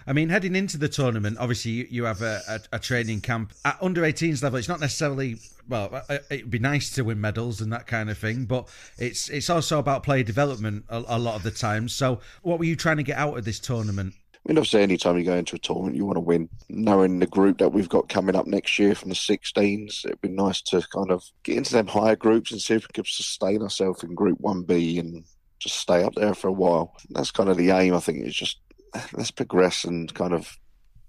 I 0.06 0.12
mean, 0.12 0.28
heading 0.28 0.56
into 0.56 0.78
the 0.78 0.88
tournament, 0.88 1.38
obviously 1.38 1.86
you, 1.88 2.04
have 2.04 2.22
a, 2.22 2.40
a, 2.48 2.76
a, 2.76 2.78
training 2.78 3.20
camp 3.20 3.52
at 3.64 3.78
under 3.80 4.02
18s 4.02 4.42
level. 4.42 4.58
It's 4.58 4.68
not 4.68 4.80
necessarily 4.80 5.36
well. 5.68 5.90
Uh, 5.92 6.00
uh, 6.08 6.18
it'd 6.30 6.50
be 6.50 6.58
nice 6.58 6.90
to 6.94 7.02
win 7.02 7.20
medals 7.20 7.60
and 7.60 7.72
that 7.72 7.86
kind 7.86 8.10
of 8.10 8.18
thing, 8.18 8.44
but 8.44 8.68
it's 8.98 9.28
it's 9.28 9.48
also 9.48 9.78
about 9.78 10.02
player 10.02 10.22
development 10.22 10.84
a, 10.88 11.04
a 11.06 11.18
lot 11.18 11.36
of 11.36 11.42
the 11.42 11.50
time. 11.50 11.88
So, 11.88 12.20
what 12.42 12.58
were 12.58 12.64
you 12.64 12.76
trying 12.76 12.96
to 12.96 13.02
get 13.02 13.18
out 13.18 13.36
of 13.36 13.44
this 13.44 13.60
tournament? 13.60 14.14
I 14.44 14.48
mean, 14.48 14.58
obviously, 14.58 14.82
any 14.82 14.96
time 14.96 15.16
you 15.18 15.24
go 15.24 15.36
into 15.36 15.54
a 15.54 15.58
tournament, 15.58 15.94
you 15.94 16.04
want 16.04 16.16
to 16.16 16.20
win. 16.20 16.48
Knowing 16.68 17.20
the 17.20 17.28
group 17.28 17.58
that 17.58 17.72
we've 17.72 17.88
got 17.88 18.08
coming 18.08 18.34
up 18.34 18.48
next 18.48 18.76
year 18.76 18.96
from 18.96 19.10
the 19.10 19.14
16s, 19.14 20.04
it'd 20.04 20.20
be 20.20 20.28
nice 20.28 20.60
to 20.62 20.82
kind 20.92 21.12
of 21.12 21.22
get 21.44 21.56
into 21.56 21.74
them 21.74 21.86
higher 21.86 22.16
groups 22.16 22.50
and 22.50 22.60
see 22.60 22.74
if 22.74 22.82
we 22.82 22.92
can 22.92 23.04
sustain 23.04 23.62
ourselves 23.62 24.02
in 24.02 24.16
Group 24.16 24.40
1B 24.40 24.98
and 24.98 25.22
just 25.60 25.76
stay 25.76 26.02
up 26.02 26.16
there 26.16 26.34
for 26.34 26.48
a 26.48 26.52
while. 26.52 26.92
That's 27.10 27.30
kind 27.30 27.50
of 27.50 27.56
the 27.56 27.70
aim, 27.70 27.94
I 27.94 28.00
think, 28.00 28.26
is 28.26 28.34
just 28.34 28.58
let's 29.12 29.30
progress 29.30 29.84
and 29.84 30.12
kind 30.14 30.32
of 30.32 30.58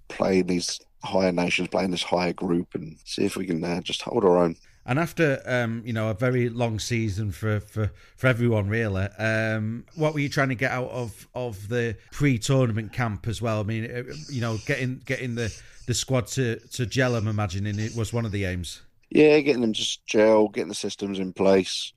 play 0.07 0.41
these 0.41 0.79
higher 1.03 1.31
nations, 1.31 1.67
play 1.67 1.83
in 1.83 1.91
this 1.91 2.03
higher 2.03 2.33
group 2.33 2.75
and 2.75 2.97
see 3.05 3.25
if 3.25 3.35
we 3.35 3.45
can 3.45 3.63
uh, 3.63 3.81
just 3.81 4.01
hold 4.01 4.23
our 4.23 4.37
own. 4.37 4.55
And 4.85 4.99
after 4.99 5.41
um, 5.45 5.81
you 5.85 5.93
know 5.93 6.09
a 6.09 6.13
very 6.13 6.49
long 6.49 6.77
season 6.77 7.31
for 7.31 7.61
for, 7.61 7.91
for 8.17 8.27
everyone 8.27 8.67
really, 8.67 9.05
um, 9.17 9.85
what 9.95 10.13
were 10.13 10.19
you 10.19 10.29
trying 10.29 10.49
to 10.49 10.55
get 10.55 10.71
out 10.71 10.89
of, 10.89 11.27
of 11.33 11.69
the 11.69 11.95
pre-tournament 12.11 12.91
camp 12.91 13.27
as 13.27 13.41
well? 13.41 13.61
I 13.61 13.63
mean, 13.63 13.85
uh, 13.85 14.13
you 14.29 14.41
know, 14.41 14.57
getting 14.65 15.01
getting 15.05 15.35
the, 15.35 15.57
the 15.87 15.93
squad 15.93 16.27
to, 16.27 16.59
to 16.73 16.85
gel. 16.85 17.15
I'm 17.15 17.29
imagining 17.29 17.79
it 17.79 17.95
was 17.95 18.11
one 18.11 18.25
of 18.25 18.33
the 18.33 18.43
aims. 18.43 18.81
Yeah, 19.09 19.39
getting 19.39 19.61
them 19.61 19.73
just 19.73 20.05
gel, 20.05 20.49
getting 20.49 20.69
the 20.69 20.75
systems 20.75 21.19
in 21.19 21.31
place, 21.31 21.93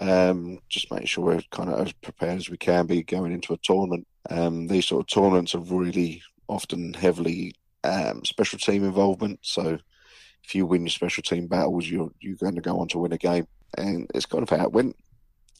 um, 0.00 0.60
just 0.68 0.92
making 0.92 1.06
sure 1.06 1.24
we're 1.24 1.42
kind 1.50 1.70
of 1.70 1.86
as 1.86 1.92
prepared 1.92 2.36
as 2.38 2.48
we 2.48 2.56
can 2.56 2.86
be 2.86 3.02
going 3.02 3.32
into 3.32 3.52
a 3.52 3.58
tournament. 3.58 4.06
Um, 4.30 4.66
these 4.68 4.86
sort 4.86 5.02
of 5.02 5.06
tournaments 5.08 5.54
are 5.54 5.60
really 5.60 6.22
often 6.48 6.94
heavily 6.94 7.54
um, 7.84 8.24
special 8.24 8.58
team 8.58 8.84
involvement, 8.84 9.40
so 9.42 9.78
if 10.44 10.54
you 10.54 10.66
win 10.66 10.82
your 10.82 10.90
special 10.90 11.22
team 11.22 11.46
battles, 11.46 11.88
you're 11.88 12.10
you're 12.20 12.36
going 12.36 12.54
to 12.54 12.60
go 12.60 12.78
on 12.78 12.88
to 12.88 12.98
win 12.98 13.12
a 13.12 13.18
game, 13.18 13.46
and 13.76 14.10
it's 14.14 14.26
kind 14.26 14.42
of 14.42 14.50
how 14.50 14.64
it 14.64 14.72
went. 14.72 14.96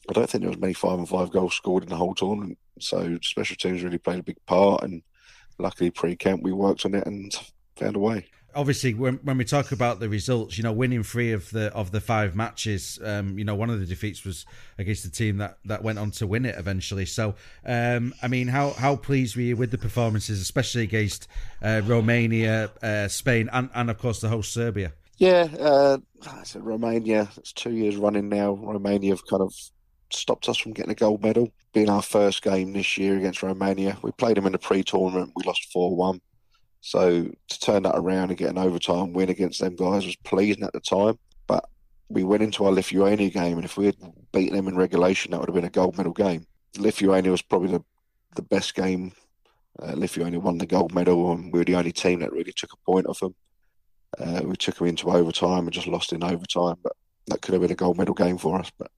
I 0.09 0.13
don't 0.13 0.29
think 0.29 0.41
there 0.41 0.49
was 0.49 0.59
many 0.59 0.73
five 0.73 0.99
and 0.99 1.07
five 1.07 1.31
goals 1.31 1.55
scored 1.55 1.83
in 1.83 1.89
the 1.89 1.95
whole 1.95 2.15
tournament, 2.15 2.57
so 2.79 3.17
special 3.21 3.55
teams 3.55 3.83
really 3.83 3.97
played 3.97 4.19
a 4.19 4.23
big 4.23 4.43
part. 4.45 4.83
And 4.83 5.01
luckily, 5.57 5.89
pre-camp 5.89 6.43
we 6.43 6.51
worked 6.51 6.85
on 6.85 6.95
it 6.95 7.05
and 7.07 7.33
found 7.75 7.95
a 7.95 7.99
way 7.99 8.27
obviously 8.55 8.93
when, 8.93 9.15
when 9.23 9.37
we 9.37 9.45
talk 9.45 9.71
about 9.71 9.99
the 9.99 10.09
results 10.09 10.57
you 10.57 10.63
know 10.63 10.71
winning 10.71 11.03
three 11.03 11.31
of 11.31 11.49
the 11.51 11.71
of 11.73 11.91
the 11.91 12.01
five 12.01 12.35
matches 12.35 12.99
um, 13.03 13.37
you 13.37 13.45
know 13.45 13.55
one 13.55 13.69
of 13.69 13.79
the 13.79 13.85
defeats 13.85 14.23
was 14.23 14.45
against 14.77 15.03
the 15.03 15.09
team 15.09 15.37
that 15.37 15.57
that 15.65 15.83
went 15.83 15.99
on 15.99 16.11
to 16.11 16.27
win 16.27 16.45
it 16.45 16.55
eventually. 16.57 17.05
So 17.05 17.35
um, 17.65 18.13
i 18.21 18.27
mean 18.27 18.47
how 18.47 18.71
how 18.71 18.95
pleased 18.95 19.35
were 19.35 19.41
you 19.41 19.55
with 19.55 19.71
the 19.71 19.77
performances 19.77 20.41
especially 20.41 20.83
against 20.83 21.27
uh, 21.61 21.81
romania 21.85 22.71
uh, 22.81 23.07
spain 23.07 23.49
and, 23.51 23.69
and 23.73 23.89
of 23.89 23.97
course 23.97 24.21
the 24.21 24.29
host 24.29 24.53
serbia? 24.53 24.93
Yeah 25.17 25.47
uh, 25.59 25.97
romania? 26.55 27.29
It's 27.37 27.53
two 27.53 27.71
years 27.71 27.95
running 27.95 28.29
now. 28.29 28.53
Romania 28.53 29.11
have 29.11 29.25
kind 29.27 29.41
of 29.41 29.53
stopped 30.11 30.47
us 30.49 30.57
from 30.57 30.73
getting 30.73 30.91
a 30.91 30.95
gold 30.95 31.23
medal. 31.23 31.51
Being 31.73 31.89
our 31.89 32.01
first 32.01 32.43
game 32.43 32.73
this 32.73 32.97
year 32.97 33.17
against 33.17 33.41
romania 33.43 33.97
we 34.01 34.11
played 34.11 34.37
them 34.37 34.45
in 34.45 34.51
the 34.51 34.59
pre-tournament. 34.59 35.31
We 35.35 35.43
lost 35.43 35.67
4-1 35.75 36.19
so 36.85 37.31
to 37.47 37.59
turn 37.61 37.83
that 37.83 37.95
around 37.95 38.29
and 38.29 38.37
get 38.37 38.49
an 38.49 38.57
overtime 38.57 39.13
win 39.13 39.29
against 39.29 39.61
them 39.61 39.73
guys 39.73 40.05
was 40.05 40.17
pleasing 40.17 40.63
at 40.63 40.73
the 40.73 40.81
time. 40.81 41.17
But 41.47 41.63
we 42.09 42.25
went 42.25 42.43
into 42.43 42.65
our 42.65 42.73
Lithuania 42.73 43.29
game, 43.29 43.55
and 43.55 43.63
if 43.63 43.77
we 43.77 43.85
had 43.85 43.95
beaten 44.33 44.57
them 44.57 44.67
in 44.67 44.75
regulation, 44.75 45.31
that 45.31 45.39
would 45.39 45.47
have 45.47 45.55
been 45.55 45.63
a 45.63 45.69
gold 45.69 45.97
medal 45.97 46.11
game. 46.11 46.45
Lithuania 46.77 47.31
was 47.31 47.41
probably 47.41 47.71
the, 47.71 47.81
the 48.35 48.41
best 48.41 48.75
game. 48.75 49.13
Uh, 49.81 49.93
Lithuania 49.95 50.41
won 50.41 50.57
the 50.57 50.65
gold 50.65 50.93
medal, 50.93 51.31
and 51.31 51.53
we 51.53 51.59
were 51.59 51.65
the 51.65 51.75
only 51.75 51.93
team 51.93 52.19
that 52.19 52.33
really 52.33 52.51
took 52.51 52.73
a 52.73 52.91
point 52.91 53.07
off 53.07 53.21
them. 53.21 53.33
Uh, 54.19 54.41
we 54.43 54.57
took 54.57 54.75
them 54.75 54.87
into 54.87 55.09
overtime 55.09 55.59
and 55.59 55.71
just 55.71 55.87
lost 55.87 56.11
in 56.11 56.21
overtime, 56.21 56.75
but 56.83 56.97
that 57.27 57.41
could 57.41 57.53
have 57.53 57.61
been 57.61 57.71
a 57.71 57.75
gold 57.75 57.97
medal 57.97 58.13
game 58.13 58.37
for 58.37 58.59
us. 58.59 58.69
But 58.77 58.91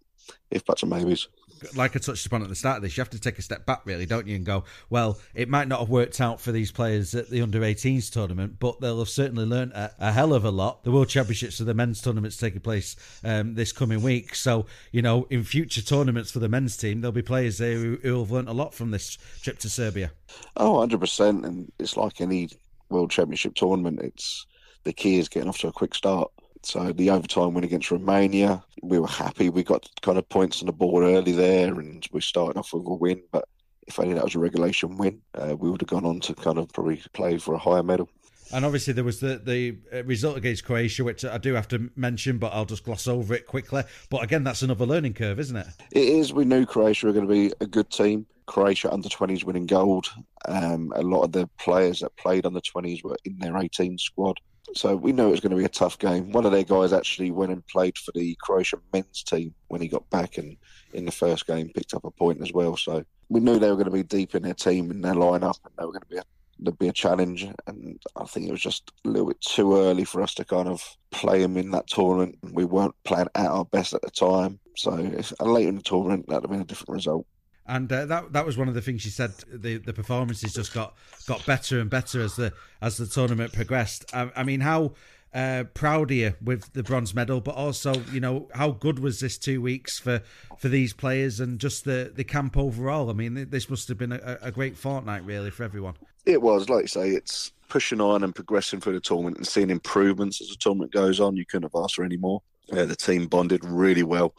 if 0.50 0.66
buts 0.66 0.82
and 0.82 0.90
maybes 0.90 1.28
like 1.76 1.96
I 1.96 2.00
touched 2.00 2.26
upon 2.26 2.42
at 2.44 2.50
the 2.50 2.56
start 2.56 2.78
of 2.78 2.84
this, 2.84 2.98
you 2.98 3.02
have 3.02 3.10
to 3.12 3.20
take 3.20 3.40
a 3.40 3.42
step 3.42 3.66
back, 3.66 3.82
really, 3.86 4.06
don't 4.06 4.28
you, 4.28 4.36
and 4.36 4.46
go, 4.46 4.64
well, 4.90 5.20
it 5.34 5.50
might 5.50 5.68
not 5.68 5.80
have 5.80 5.90
worked 5.90 6.20
out 6.22 6.42
for 6.42 6.52
these 6.52 6.72
players 6.72 7.16
at 7.16 7.30
the 7.30 7.42
under 7.42 7.62
18s 7.62 8.12
tournament, 8.12 8.60
but 8.60 8.80
they'll 8.82 9.00
have 9.00 9.10
certainly 9.10 9.46
learned 9.46 9.72
a, 9.74 9.92
a, 10.00 10.12
hell 10.12 10.34
of 10.34 10.46
a 10.46 10.52
lot. 10.52 10.84
The 10.84 10.92
World 10.92 11.10
Championships 11.10 11.60
of 11.60 11.66
the 11.66 11.74
men's 11.74 12.02
tournaments 12.02 12.38
taking 12.38 12.62
place 12.62 12.96
um, 13.24 13.56
this 13.56 13.72
coming 13.72 14.02
week. 14.02 14.36
So, 14.36 14.66
you 14.92 15.02
know, 15.02 15.28
in 15.30 15.44
future 15.44 15.82
tournaments 15.82 16.32
for 16.32 16.40
the 16.40 16.50
men's 16.50 16.78
team, 16.78 17.02
there'll 17.02 17.12
be 17.12 17.22
players 17.22 17.58
there 17.58 17.76
who, 17.76 17.98
who 18.02 18.20
have 18.20 18.32
learned 18.32 18.50
a 18.50 18.54
lot 18.54 18.74
from 18.74 18.92
this 18.92 19.18
trip 19.42 19.60
to 19.60 19.70
Serbia. 19.70 20.12
Oh, 20.58 20.74
100%. 20.88 21.46
And 21.46 21.72
it's 21.80 21.98
like 21.98 22.22
any 22.22 22.50
World 22.90 23.12
Championship 23.12 23.56
tournament, 23.56 24.00
it's 24.02 24.46
the 24.84 24.94
key 24.94 25.18
is 25.18 25.30
getting 25.30 25.50
off 25.50 25.58
to 25.60 25.68
a 25.68 25.72
quick 25.72 25.96
start. 25.96 26.32
So 26.66 26.92
the 26.92 27.12
overtime 27.12 27.54
win 27.54 27.64
against 27.64 27.92
Romania, 27.92 28.64
we 28.82 28.98
were 28.98 29.08
happy. 29.08 29.50
We 29.50 29.64
got 29.64 29.88
kind 30.02 30.18
of 30.18 30.28
points 30.30 30.62
on 30.62 30.66
the 30.66 30.74
board 30.74 31.04
early 31.04 31.32
there, 31.32 31.80
and 31.80 32.04
we 32.12 32.22
started 32.22 32.58
off 32.58 32.74
with 32.74 32.88
a 32.88 32.94
win. 32.94 33.22
But 33.32 33.48
if 33.86 34.00
only 34.00 34.16
that 34.16 34.24
was 34.24 34.34
a 34.34 34.40
regulation 34.40 34.98
win, 34.98 35.22
uh, 35.36 35.56
we 35.56 35.70
would 35.70 35.82
have 35.82 35.90
gone 35.90 36.06
on 36.06 36.20
to 36.22 36.34
kind 36.34 36.58
of 36.58 36.74
probably 36.74 37.04
play 37.14 37.38
for 37.38 37.54
a 37.54 37.60
higher 37.60 37.84
medal. 37.84 38.10
And 38.52 38.66
obviously 38.66 38.94
there 38.94 39.04
was 39.04 39.20
the 39.20 39.38
the 39.44 39.78
uh, 39.94 40.04
result 40.06 40.38
against 40.38 40.66
Croatia, 40.66 41.04
which 41.04 41.24
I 41.24 41.38
do 41.38 41.54
have 41.54 41.68
to 41.68 41.92
mention, 41.96 42.40
but 42.40 42.52
I'll 42.52 42.66
just 42.66 42.84
gloss 42.84 43.08
over 43.08 43.36
it 43.36 43.46
quickly. 43.46 43.84
But 44.10 44.24
again, 44.24 44.44
that's 44.44 44.64
another 44.64 44.88
learning 44.88 45.14
curve, 45.14 45.40
isn't 45.40 45.56
it? 45.56 45.68
It 45.92 46.04
is. 46.04 46.34
We 46.34 46.46
knew 46.46 46.66
Croatia 46.66 47.08
were 47.08 47.14
going 47.14 47.28
to 47.28 47.34
be 47.34 47.54
a 47.62 47.68
good 47.68 47.92
team. 47.92 48.26
Croatia 48.48 48.92
under 48.92 49.10
20s 49.10 49.44
winning 49.44 49.66
gold. 49.68 50.08
Um, 50.48 50.94
a 50.96 51.02
lot 51.02 51.24
of 51.24 51.32
the 51.32 51.48
players 51.60 52.00
that 52.00 52.16
played 52.18 52.46
under 52.46 52.60
20s 52.60 53.04
were 53.04 53.18
in 53.26 53.38
their 53.38 53.58
18 53.58 53.98
squad. 53.98 54.40
So 54.76 54.94
we 54.94 55.14
know 55.14 55.28
it 55.28 55.32
was 55.32 55.40
going 55.40 55.52
to 55.52 55.58
be 55.58 55.64
a 55.64 55.70
tough 55.70 55.98
game. 55.98 56.32
One 56.32 56.46
of 56.46 56.52
their 56.52 56.64
guys 56.64 56.92
actually 56.92 57.32
went 57.32 57.54
and 57.54 57.66
played 57.68 57.98
for 57.98 58.12
the 58.14 58.36
Croatian 58.42 58.82
men's 58.92 59.24
team 59.24 59.54
when 59.70 59.82
he 59.82 59.88
got 59.88 60.10
back 60.10 60.38
and 60.38 60.58
in 60.94 61.06
the 61.06 61.14
first 61.14 61.48
game 61.48 61.72
picked 61.74 61.94
up 61.94 62.04
a 62.04 62.12
point 62.12 62.42
as 62.42 62.52
well. 62.52 62.76
So 62.76 63.06
we 63.30 63.40
knew 63.40 63.58
they 63.58 63.70
were 63.70 63.78
going 63.78 63.86
to 63.86 63.92
be 63.92 64.04
deep 64.04 64.36
in 64.36 64.44
their 64.44 64.54
team 64.54 64.92
and 64.92 65.04
their 65.04 65.14
lineup 65.14 65.60
and 65.64 65.74
they 65.80 65.86
were 65.86 65.94
going 65.94 66.02
to 66.02 66.10
be 66.10 66.18
a, 66.18 66.24
there'd 66.60 66.78
be 66.78 66.90
a 66.90 66.94
challenge. 66.94 67.48
And 67.68 68.02
I 68.18 68.26
think 68.26 68.50
it 68.50 68.52
was 68.52 68.62
just 68.62 68.92
a 69.06 69.08
little 69.08 69.30
bit 69.30 69.40
too 69.40 69.78
early 69.78 70.04
for 70.04 70.22
us 70.22 70.34
to 70.36 70.46
kind 70.46 70.68
of 70.68 70.84
play 71.10 71.42
them 71.42 71.56
in 71.56 71.72
that 71.72 71.88
tournament. 71.88 72.38
We 72.52 72.66
weren't 72.66 72.96
playing 73.06 73.30
at 73.34 73.48
our 73.48 73.64
best 73.64 73.94
at 73.94 74.02
the 74.02 74.12
time. 74.12 74.60
So 74.76 74.98
if, 74.98 75.32
late 75.40 75.70
in 75.70 75.76
the 75.76 75.84
tournament, 75.84 76.26
that 76.28 76.42
would 76.42 76.44
have 76.44 76.52
been 76.52 76.62
a 76.62 76.66
different 76.66 76.96
result 76.96 77.26
and 77.68 77.92
uh, 77.92 78.06
that 78.06 78.34
that 78.34 78.46
was 78.46 78.58
one 78.58 78.68
of 78.68 78.74
the 78.74 78.82
things 78.82 79.02
she 79.02 79.10
said. 79.10 79.34
The 79.52 79.78
the 79.78 79.94
performances 79.94 80.54
just 80.54 80.74
got 80.74 80.96
got 81.28 81.46
better 81.46 81.80
and 81.80 81.90
better 81.90 82.22
as 82.22 82.36
the 82.36 82.54
as 82.82 82.98
the 82.98 83.08
tournament 83.08 83.54
progressed. 83.54 84.06
I, 84.14 84.32
I 84.36 84.44
mean, 84.44 84.62
how 84.62 84.94
uh, 85.34 85.66
proud 85.74 86.12
are 86.12 86.16
you 86.16 86.34
with 86.42 86.72
the 86.74 86.84
bronze 86.84 87.14
medal, 87.14 87.42
but 87.42 87.56
also 87.56 87.94
you 88.12 88.20
know 88.20 88.48
how 88.54 88.72
good 88.72 89.00
was 89.00 89.20
this 89.20 89.38
two 89.38 89.62
weeks 89.62 90.00
for 90.00 90.22
for 90.58 90.70
these 90.70 90.94
players 90.94 91.40
and 91.40 91.60
just 91.60 91.86
the 91.86 92.12
the 92.14 92.24
camp 92.24 92.56
overall. 92.56 93.10
I 93.10 93.14
mean, 93.14 93.50
this 93.50 93.70
must 93.70 93.88
have 93.88 93.98
been 93.98 94.12
a, 94.12 94.38
a 94.42 94.52
great 94.52 94.78
fortnight 94.78 95.26
really 95.26 95.50
for 95.50 95.64
everyone. 95.64 95.96
It 96.26 96.42
was, 96.42 96.70
like 96.70 96.84
you 96.84 96.88
say, 96.88 97.10
it's 97.10 97.52
pushing 97.68 98.02
on 98.02 98.24
and 98.24 98.34
progressing 98.34 98.80
through 98.80 98.94
the 98.94 99.00
tournament 99.00 99.38
and 99.38 99.46
seeing 99.46 99.70
improvements 99.70 100.42
as 100.42 100.50
the 100.50 100.56
tournament 100.56 100.92
goes 100.92 101.20
on. 101.20 101.36
You 101.36 101.46
couldn't 101.46 101.72
have 101.72 101.84
asked 101.84 101.96
for 101.96 102.04
any 102.04 102.18
more. 102.18 102.42
Uh, 102.72 102.86
the 102.86 102.96
team 102.96 103.28
bonded 103.28 103.64
really 103.64 104.04
well 104.04 104.34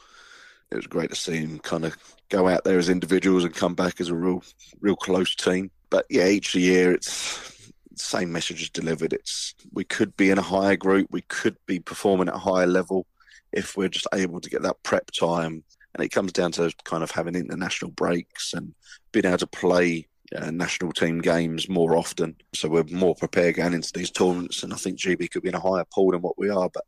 it 0.70 0.76
was 0.76 0.87
great 0.87 1.11
to 1.11 1.16
see 1.16 1.37
him 1.37 1.59
kind 1.61 1.85
of 1.85 1.96
go 2.29 2.48
out 2.48 2.64
there 2.64 2.79
as 2.79 2.88
individuals 2.88 3.44
and 3.44 3.55
come 3.55 3.74
back 3.74 4.00
as 4.00 4.09
a 4.09 4.14
real, 4.14 4.42
real 4.81 4.96
close 4.96 5.35
team. 5.35 5.70
But 5.90 6.07
yeah, 6.11 6.26
each 6.26 6.55
year 6.55 6.92
it's 6.92 7.70
same 7.94 8.31
message 8.31 8.62
is 8.62 8.70
delivered. 8.70 9.12
It's 9.12 9.55
we 9.72 9.85
could 9.85 10.16
be 10.16 10.31
in 10.31 10.38
a 10.38 10.42
higher 10.42 10.76
group, 10.76 11.09
we 11.11 11.22
could 11.22 11.57
be 11.66 11.79
performing 11.79 12.29
at 12.29 12.35
a 12.35 12.38
higher 12.38 12.66
level 12.66 13.07
if 13.52 13.76
we're 13.76 13.88
just 13.88 14.07
able 14.12 14.40
to 14.40 14.50
get 14.50 14.62
that 14.62 14.83
prep 14.83 15.11
time. 15.12 15.64
And 15.94 16.05
it 16.05 16.11
comes 16.11 16.33
down 16.33 16.52
to 16.52 16.72
kind 16.85 17.02
of 17.02 17.11
having 17.11 17.35
international 17.35 17.90
breaks 17.90 18.52
and 18.52 18.74
being 19.12 19.24
able 19.24 19.38
to 19.38 19.46
play 19.46 20.09
uh, 20.35 20.50
national 20.50 20.92
team 20.92 21.20
games 21.20 21.68
more 21.68 21.96
often. 21.96 22.37
So 22.55 22.68
we're 22.68 22.85
more 22.90 23.14
prepared 23.14 23.55
going 23.55 23.72
into 23.72 23.92
these 23.94 24.11
tournaments. 24.11 24.62
And 24.62 24.74
I 24.74 24.76
think 24.76 24.98
GB 24.98 25.31
could 25.31 25.42
be 25.42 25.48
in 25.48 25.55
a 25.55 25.61
higher 25.61 25.87
pool 25.90 26.11
than 26.11 26.20
what 26.20 26.38
we 26.38 26.50
are. 26.50 26.68
But 26.68 26.85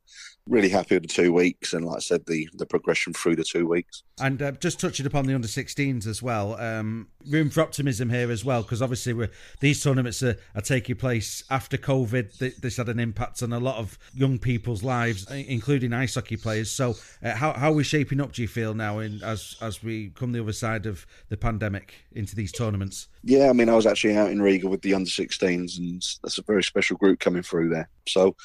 really 0.49 0.69
happy 0.69 0.97
with 0.97 1.03
the 1.03 1.09
two 1.09 1.33
weeks. 1.33 1.73
And 1.73 1.85
like 1.85 1.97
I 1.97 2.01
said, 2.01 2.27
the, 2.27 2.49
the 2.55 2.67
progression 2.67 3.13
through 3.13 3.37
the 3.37 3.45
two 3.45 3.67
weeks. 3.67 4.03
And 4.21 4.41
uh, 4.43 4.53
just 4.53 4.81
touching 4.81 5.07
upon 5.07 5.27
the 5.27 5.35
under 5.35 5.49
16s 5.49 6.07
as 6.07 6.23
well, 6.23 6.59
um, 6.61 7.09
room 7.27 7.51
for 7.51 7.61
optimism 7.61 8.11
here 8.11 8.31
as 8.31 8.45
well, 8.45 8.63
because 8.63 8.83
obviously 8.83 9.13
we're, 9.13 9.31
these 9.61 9.83
tournaments 9.83 10.23
are, 10.23 10.37
are, 10.55 10.63
taking 10.63 10.97
place 10.97 11.45
after 11.51 11.77
COVID. 11.77 12.61
This 12.61 12.77
had 12.77 12.89
an 12.89 12.99
impact 12.99 13.43
on 13.43 13.53
a 13.53 13.61
lot 13.61 13.77
of 13.77 13.99
young 14.13 14.39
people's 14.39 14.83
lives, 14.83 15.31
including 15.31 15.93
ice 15.93 16.15
hockey 16.15 16.37
players. 16.37 16.71
So, 16.71 16.95
uh, 17.23 17.35
how, 17.35 17.53
how 17.53 17.71
are 17.71 17.75
we 17.75 17.85
shaping 17.85 18.21
up, 18.21 18.33
do 18.33 18.43
you 18.43 18.49
feel, 18.49 18.75
now 18.75 18.99
in, 18.99 19.23
as, 19.23 19.57
as 19.61 19.83
we 19.83 20.11
come 20.11 20.33
the 20.33 20.43
other 20.43 20.53
side 20.53 20.87
of 20.87 21.07
the 21.29 21.37
pandemic 21.37 21.95
into 22.13 22.35
these 22.35 22.53
tournaments? 22.53 23.09
Yeah, 23.23 23.51
I 23.51 23.53
mean, 23.53 23.69
I 23.69 23.75
was 23.75 23.87
actually 23.87 24.17
out 24.17 24.31
in 24.31 24.43
Riga 24.43 24.69
with 24.69 24.83
the 24.83 24.95
under 24.95 25.11
16s, 25.11 25.79
and 25.79 26.03
that's 26.23 26.39
a 26.39 26.43
very 26.43 26.63
special 26.63 26.97
group 26.97 27.21
coming 27.21 27.43
through 27.43 27.69
there. 27.71 27.89
So, 28.09 28.37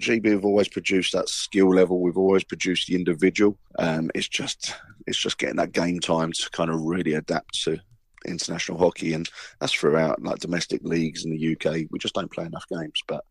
GB 0.00 0.30
have 0.30 0.44
always 0.44 0.68
produced 0.68 1.12
that 1.12 1.28
skill 1.28 1.74
level. 1.74 2.00
We've 2.00 2.16
always 2.16 2.44
produced 2.44 2.88
the 2.88 2.94
individual. 2.94 3.58
Um, 3.78 4.10
it's 4.14 4.28
just 4.28 4.74
it's 5.06 5.18
just 5.18 5.38
getting 5.38 5.56
that 5.56 5.72
game 5.72 6.00
time 6.00 6.32
to 6.32 6.50
kind 6.50 6.70
of 6.70 6.80
really 6.80 7.14
adapt 7.14 7.62
to 7.64 7.78
international 8.24 8.78
hockey, 8.78 9.14
and 9.14 9.28
that's 9.60 9.72
throughout 9.72 10.22
like 10.22 10.38
domestic 10.38 10.82
leagues 10.84 11.24
in 11.24 11.30
the 11.30 11.52
UK. 11.56 11.86
We 11.90 11.98
just 11.98 12.14
don't 12.14 12.30
play 12.30 12.44
enough 12.44 12.66
games, 12.68 13.02
but 13.06 13.24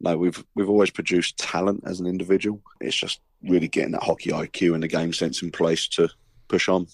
no, 0.00 0.16
we've 0.16 0.42
we've 0.54 0.68
always 0.68 0.90
produced 0.90 1.38
talent 1.38 1.82
as 1.86 2.00
an 2.00 2.06
individual. 2.06 2.60
It's 2.80 2.96
just 2.96 3.20
really 3.42 3.68
getting 3.68 3.92
that 3.92 4.02
hockey 4.02 4.30
IQ 4.30 4.74
and 4.74 4.82
the 4.82 4.88
game 4.88 5.12
sense 5.12 5.42
in 5.42 5.50
place 5.50 5.88
to 5.88 6.08
push 6.48 6.68
on. 6.68 6.86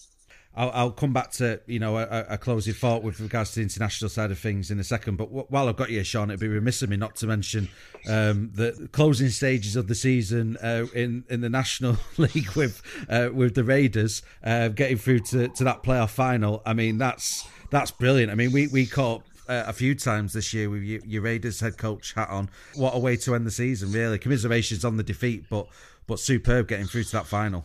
I'll, 0.61 0.71
I'll 0.75 0.91
come 0.91 1.15
back 1.15 1.31
to 1.33 1.59
you 1.67 1.79
know 1.79 1.97
a, 1.97 2.27
a, 2.29 2.37
closing 2.37 2.75
thought 2.75 3.03
with 3.03 3.19
regards 3.19 3.53
to 3.53 3.61
the 3.61 3.63
international 3.63 4.11
side 4.11 4.31
of 4.31 4.39
things 4.39 4.71
in 4.71 4.79
a 4.79 4.85
second. 4.85 5.17
But 5.17 5.29
w- 5.29 5.47
while 5.49 5.69
I've 5.69 5.77
got 5.77 5.89
you, 5.89 6.05
Sean, 6.05 6.29
it'd 6.29 6.39
be 6.39 6.49
remiss 6.49 6.83
of 6.83 6.91
me 6.91 6.99
not 6.99 7.17
to 7.17 7.27
mention 7.27 7.71
um, 8.07 8.51
the 8.55 8.91
closing 8.93 9.31
stages 9.31 9.75
of 9.75 9.89
the 9.89 9.95
season 9.95 10.59
uh, 10.59 10.85
in 10.95 11.25
in 11.31 11.41
the 11.41 11.49
National 11.49 11.97
League 12.19 12.51
with 12.57 12.83
uh, 13.09 13.31
with 13.33 13.55
the 13.55 13.65
Raiders 13.65 14.21
uh, 14.45 14.69
getting 14.69 14.99
through 14.99 15.21
to, 15.21 15.49
to 15.49 15.65
that 15.65 15.83
playoff 15.83 16.11
final. 16.11 16.61
I 16.67 16.75
mean, 16.75 16.99
that's 16.99 17.49
that's 17.71 17.91
brilliant. 17.91 18.31
I 18.31 18.35
mean, 18.35 18.53
we 18.53 18.67
we 18.67 18.85
caught 18.85 19.23
uh, 19.49 19.65
a 19.67 19.73
few 19.73 19.95
times 19.95 20.35
this 20.35 20.53
year 20.53 20.69
with 20.69 20.83
your, 20.83 21.01
your, 21.07 21.23
Raiders 21.23 21.61
head 21.61 21.79
coach 21.79 22.13
hat 22.13 22.29
on. 22.29 22.51
What 22.75 22.95
a 22.95 22.99
way 22.99 23.17
to 23.17 23.35
end 23.35 23.47
the 23.47 23.51
season, 23.51 23.93
really. 23.93 24.19
Commiserations 24.19 24.85
on 24.85 24.99
the 24.99 25.03
defeat, 25.03 25.47
but 25.49 25.69
but 26.07 26.21
superb 26.21 26.69
getting 26.69 26.87
through 26.87 27.05
to 27.05 27.13
that 27.13 27.27
final. 27.27 27.65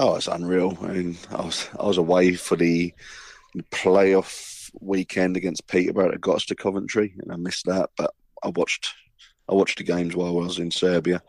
Oh, 0.00 0.14
it's 0.14 0.28
unreal. 0.28 0.78
I 0.80 0.92
mean, 0.92 1.16
I 1.30 1.44
was 1.44 1.68
I 1.76 1.84
was 1.84 1.98
away 1.98 2.34
for 2.34 2.54
the 2.54 2.94
playoff 3.72 4.70
weekend 4.80 5.36
against 5.36 5.66
Peterborough 5.66 6.12
at 6.12 6.46
to 6.46 6.54
Coventry, 6.54 7.16
and 7.18 7.32
I 7.32 7.36
missed 7.36 7.66
that. 7.66 7.90
But 7.96 8.14
I 8.44 8.50
watched 8.50 8.94
I 9.48 9.54
watched 9.54 9.78
the 9.78 9.82
games 9.84 10.14
while 10.14 10.28
I 10.28 10.44
was 10.44 10.60
in 10.60 10.70
Serbia. 10.70 11.20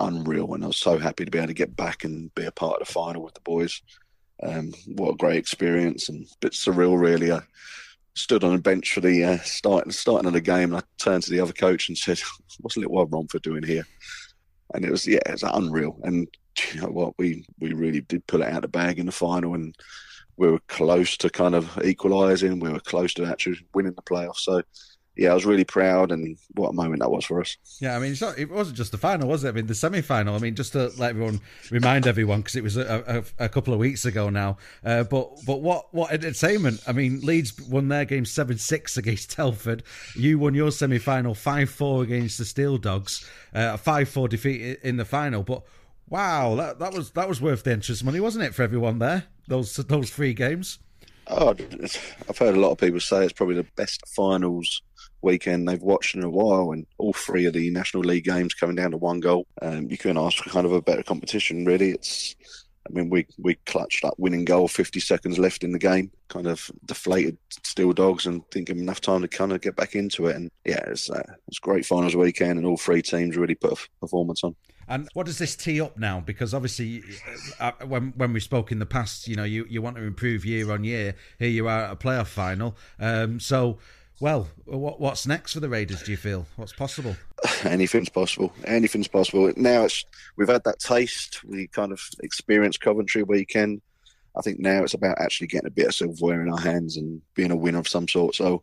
Unreal, 0.00 0.52
and 0.54 0.64
I 0.64 0.66
was 0.66 0.76
so 0.76 0.98
happy 0.98 1.24
to 1.24 1.30
be 1.30 1.38
able 1.38 1.46
to 1.48 1.54
get 1.54 1.76
back 1.76 2.02
and 2.02 2.34
be 2.34 2.46
a 2.46 2.50
part 2.50 2.80
of 2.80 2.88
the 2.88 2.92
final 2.92 3.22
with 3.22 3.34
the 3.34 3.42
boys. 3.42 3.80
Um, 4.42 4.72
what 4.96 5.14
a 5.14 5.16
great 5.16 5.36
experience 5.36 6.08
and 6.08 6.24
a 6.24 6.36
bit 6.40 6.52
surreal, 6.52 7.00
really. 7.00 7.30
I 7.30 7.42
stood 8.14 8.42
on 8.42 8.54
a 8.54 8.58
bench 8.58 8.92
for 8.92 9.02
the 9.02 9.22
uh, 9.22 9.38
starting 9.44 9.92
starting 9.92 10.26
of 10.26 10.32
the 10.32 10.40
game, 10.40 10.74
and 10.74 10.82
I 10.82 10.82
turned 10.98 11.22
to 11.22 11.30
the 11.30 11.38
other 11.38 11.52
coach 11.52 11.88
and 11.88 11.96
said, 11.96 12.18
"What's 12.58 12.76
little 12.76 13.06
Romford 13.06 13.42
doing 13.42 13.62
here?" 13.62 13.86
And 14.74 14.84
it 14.84 14.90
was 14.90 15.06
yeah, 15.06 15.20
it 15.26 15.30
was 15.30 15.44
unreal. 15.44 15.96
And 16.02 16.26
you 16.72 16.80
know 16.80 16.88
what, 16.88 17.14
we 17.18 17.44
we 17.58 17.72
really 17.72 18.00
did 18.00 18.26
pull 18.26 18.42
it 18.42 18.48
out 18.48 18.56
of 18.56 18.62
the 18.62 18.68
bag 18.68 18.98
in 18.98 19.06
the 19.06 19.12
final, 19.12 19.54
and 19.54 19.74
we 20.36 20.50
were 20.50 20.60
close 20.68 21.16
to 21.18 21.30
kind 21.30 21.54
of 21.54 21.78
equalising. 21.84 22.60
We 22.60 22.70
were 22.70 22.80
close 22.80 23.14
to 23.14 23.26
actually 23.26 23.58
winning 23.74 23.94
the 23.94 24.02
playoffs. 24.02 24.38
So 24.38 24.62
yeah, 25.16 25.32
I 25.32 25.34
was 25.34 25.44
really 25.44 25.64
proud, 25.64 26.12
and 26.12 26.38
what 26.54 26.70
a 26.70 26.72
moment 26.72 27.00
that 27.00 27.10
was 27.10 27.26
for 27.26 27.42
us. 27.42 27.56
Yeah, 27.78 27.94
I 27.94 27.98
mean, 27.98 28.14
not, 28.20 28.38
it 28.38 28.50
wasn't 28.50 28.78
just 28.78 28.90
the 28.90 28.96
final, 28.96 29.28
was 29.28 29.44
it? 29.44 29.48
I 29.48 29.52
mean, 29.52 29.66
the 29.66 29.74
semi 29.74 30.00
final. 30.00 30.34
I 30.34 30.38
mean, 30.38 30.54
just 30.54 30.72
to 30.72 30.90
let 30.96 31.10
everyone 31.10 31.40
remind 31.70 32.06
everyone, 32.06 32.40
because 32.40 32.56
it 32.56 32.62
was 32.62 32.78
a, 32.78 33.24
a, 33.38 33.44
a, 33.44 33.48
couple 33.50 33.74
of 33.74 33.80
weeks 33.80 34.06
ago 34.06 34.30
now. 34.30 34.56
Uh, 34.82 35.04
but 35.04 35.30
but 35.46 35.60
what 35.60 35.92
what 35.92 36.10
entertainment! 36.10 36.80
I 36.86 36.92
mean, 36.92 37.20
Leeds 37.20 37.60
won 37.60 37.88
their 37.88 38.06
game 38.06 38.24
seven 38.24 38.56
six 38.56 38.96
against 38.96 39.30
Telford. 39.32 39.82
You 40.14 40.38
won 40.38 40.54
your 40.54 40.70
semi 40.70 40.98
final 40.98 41.34
five 41.34 41.68
four 41.68 42.02
against 42.02 42.38
the 42.38 42.46
Steel 42.46 42.78
Dogs. 42.78 43.28
Uh, 43.54 43.72
a 43.74 43.78
five 43.78 44.08
four 44.08 44.26
defeat 44.26 44.78
in 44.82 44.96
the 44.96 45.04
final, 45.04 45.42
but. 45.42 45.64
Wow, 46.10 46.56
that, 46.56 46.80
that 46.80 46.92
was 46.92 47.12
that 47.12 47.28
was 47.28 47.40
worth 47.40 47.62
the 47.62 47.70
entrance 47.70 48.02
money, 48.02 48.18
wasn't 48.18 48.44
it, 48.44 48.54
for 48.54 48.62
everyone 48.62 48.98
there? 48.98 49.24
Those 49.46 49.76
those 49.76 50.10
three 50.10 50.34
games. 50.34 50.80
Oh, 51.28 51.54
I've 52.28 52.38
heard 52.38 52.56
a 52.56 52.60
lot 52.60 52.72
of 52.72 52.78
people 52.78 52.98
say 52.98 53.22
it's 53.22 53.32
probably 53.32 53.54
the 53.54 53.66
best 53.76 54.02
finals 54.08 54.82
weekend 55.22 55.68
they've 55.68 55.80
watched 55.80 56.16
in 56.16 56.24
a 56.24 56.30
while, 56.30 56.72
and 56.72 56.84
all 56.98 57.12
three 57.12 57.44
of 57.46 57.52
the 57.52 57.70
National 57.70 58.02
League 58.02 58.24
games 58.24 58.54
coming 58.54 58.74
down 58.74 58.90
to 58.90 58.96
one 58.96 59.20
goal. 59.20 59.46
Um, 59.62 59.88
you 59.88 59.96
couldn't 59.96 60.18
ask 60.18 60.42
for 60.42 60.50
kind 60.50 60.66
of 60.66 60.72
a 60.72 60.82
better 60.82 61.04
competition, 61.04 61.64
really. 61.64 61.90
It's 61.90 62.34
I 62.88 62.92
mean, 62.92 63.08
we 63.08 63.26
we 63.38 63.54
clutched 63.66 64.02
that 64.02 64.18
winning 64.18 64.44
goal, 64.44 64.66
50 64.66 64.98
seconds 64.98 65.38
left 65.38 65.62
in 65.62 65.70
the 65.70 65.78
game, 65.78 66.10
kind 66.28 66.48
of 66.48 66.68
deflated 66.86 67.38
Steel 67.62 67.92
Dogs 67.92 68.26
and 68.26 68.42
think 68.50 68.68
enough 68.68 69.00
time 69.00 69.22
to 69.22 69.28
kind 69.28 69.52
of 69.52 69.60
get 69.60 69.76
back 69.76 69.94
into 69.94 70.26
it. 70.26 70.34
And 70.34 70.50
yeah, 70.64 70.82
it's 70.88 71.08
uh, 71.08 71.22
it's 71.46 71.60
great 71.60 71.86
finals 71.86 72.16
weekend, 72.16 72.58
and 72.58 72.66
all 72.66 72.76
three 72.76 73.02
teams 73.02 73.36
really 73.36 73.54
put 73.54 73.72
a 73.72 74.00
performance 74.00 74.42
on. 74.42 74.56
And 74.90 75.08
what 75.14 75.26
does 75.26 75.38
this 75.38 75.54
tee 75.54 75.80
up 75.80 75.96
now? 75.96 76.18
Because 76.18 76.52
obviously, 76.52 77.04
uh, 77.60 77.70
uh, 77.80 77.86
when 77.86 78.12
when 78.16 78.32
we 78.32 78.40
spoke 78.40 78.72
in 78.72 78.80
the 78.80 78.86
past, 78.86 79.28
you 79.28 79.36
know, 79.36 79.44
you, 79.44 79.64
you 79.70 79.80
want 79.80 79.96
to 79.96 80.02
improve 80.02 80.44
year 80.44 80.70
on 80.72 80.82
year. 80.82 81.14
Here 81.38 81.48
you 81.48 81.68
are 81.68 81.84
at 81.84 81.92
a 81.92 81.96
playoff 81.96 82.26
final. 82.26 82.76
Um, 82.98 83.38
so 83.38 83.78
well, 84.20 84.48
what, 84.66 85.00
what's 85.00 85.26
next 85.28 85.54
for 85.54 85.60
the 85.60 85.68
Raiders? 85.68 86.02
Do 86.02 86.10
you 86.10 86.16
feel 86.16 86.44
what's 86.56 86.72
possible? 86.72 87.16
Anything's 87.64 88.08
possible. 88.08 88.52
Anything's 88.64 89.08
possible. 89.08 89.52
Now 89.56 89.84
it's 89.84 90.04
we've 90.36 90.48
had 90.48 90.64
that 90.64 90.80
taste. 90.80 91.44
We 91.44 91.68
kind 91.68 91.92
of 91.92 92.02
experienced 92.20 92.80
Coventry 92.80 93.22
weekend. 93.22 93.80
I 94.36 94.42
think 94.42 94.58
now 94.58 94.82
it's 94.82 94.94
about 94.94 95.20
actually 95.20 95.48
getting 95.48 95.68
a 95.68 95.72
bit 95.72 95.86
of 95.86 95.94
silverware 95.94 96.42
in 96.42 96.52
our 96.52 96.60
hands 96.60 96.96
and 96.96 97.22
being 97.34 97.50
a 97.50 97.56
winner 97.56 97.78
of 97.78 97.88
some 97.88 98.08
sort. 98.08 98.34
So 98.34 98.62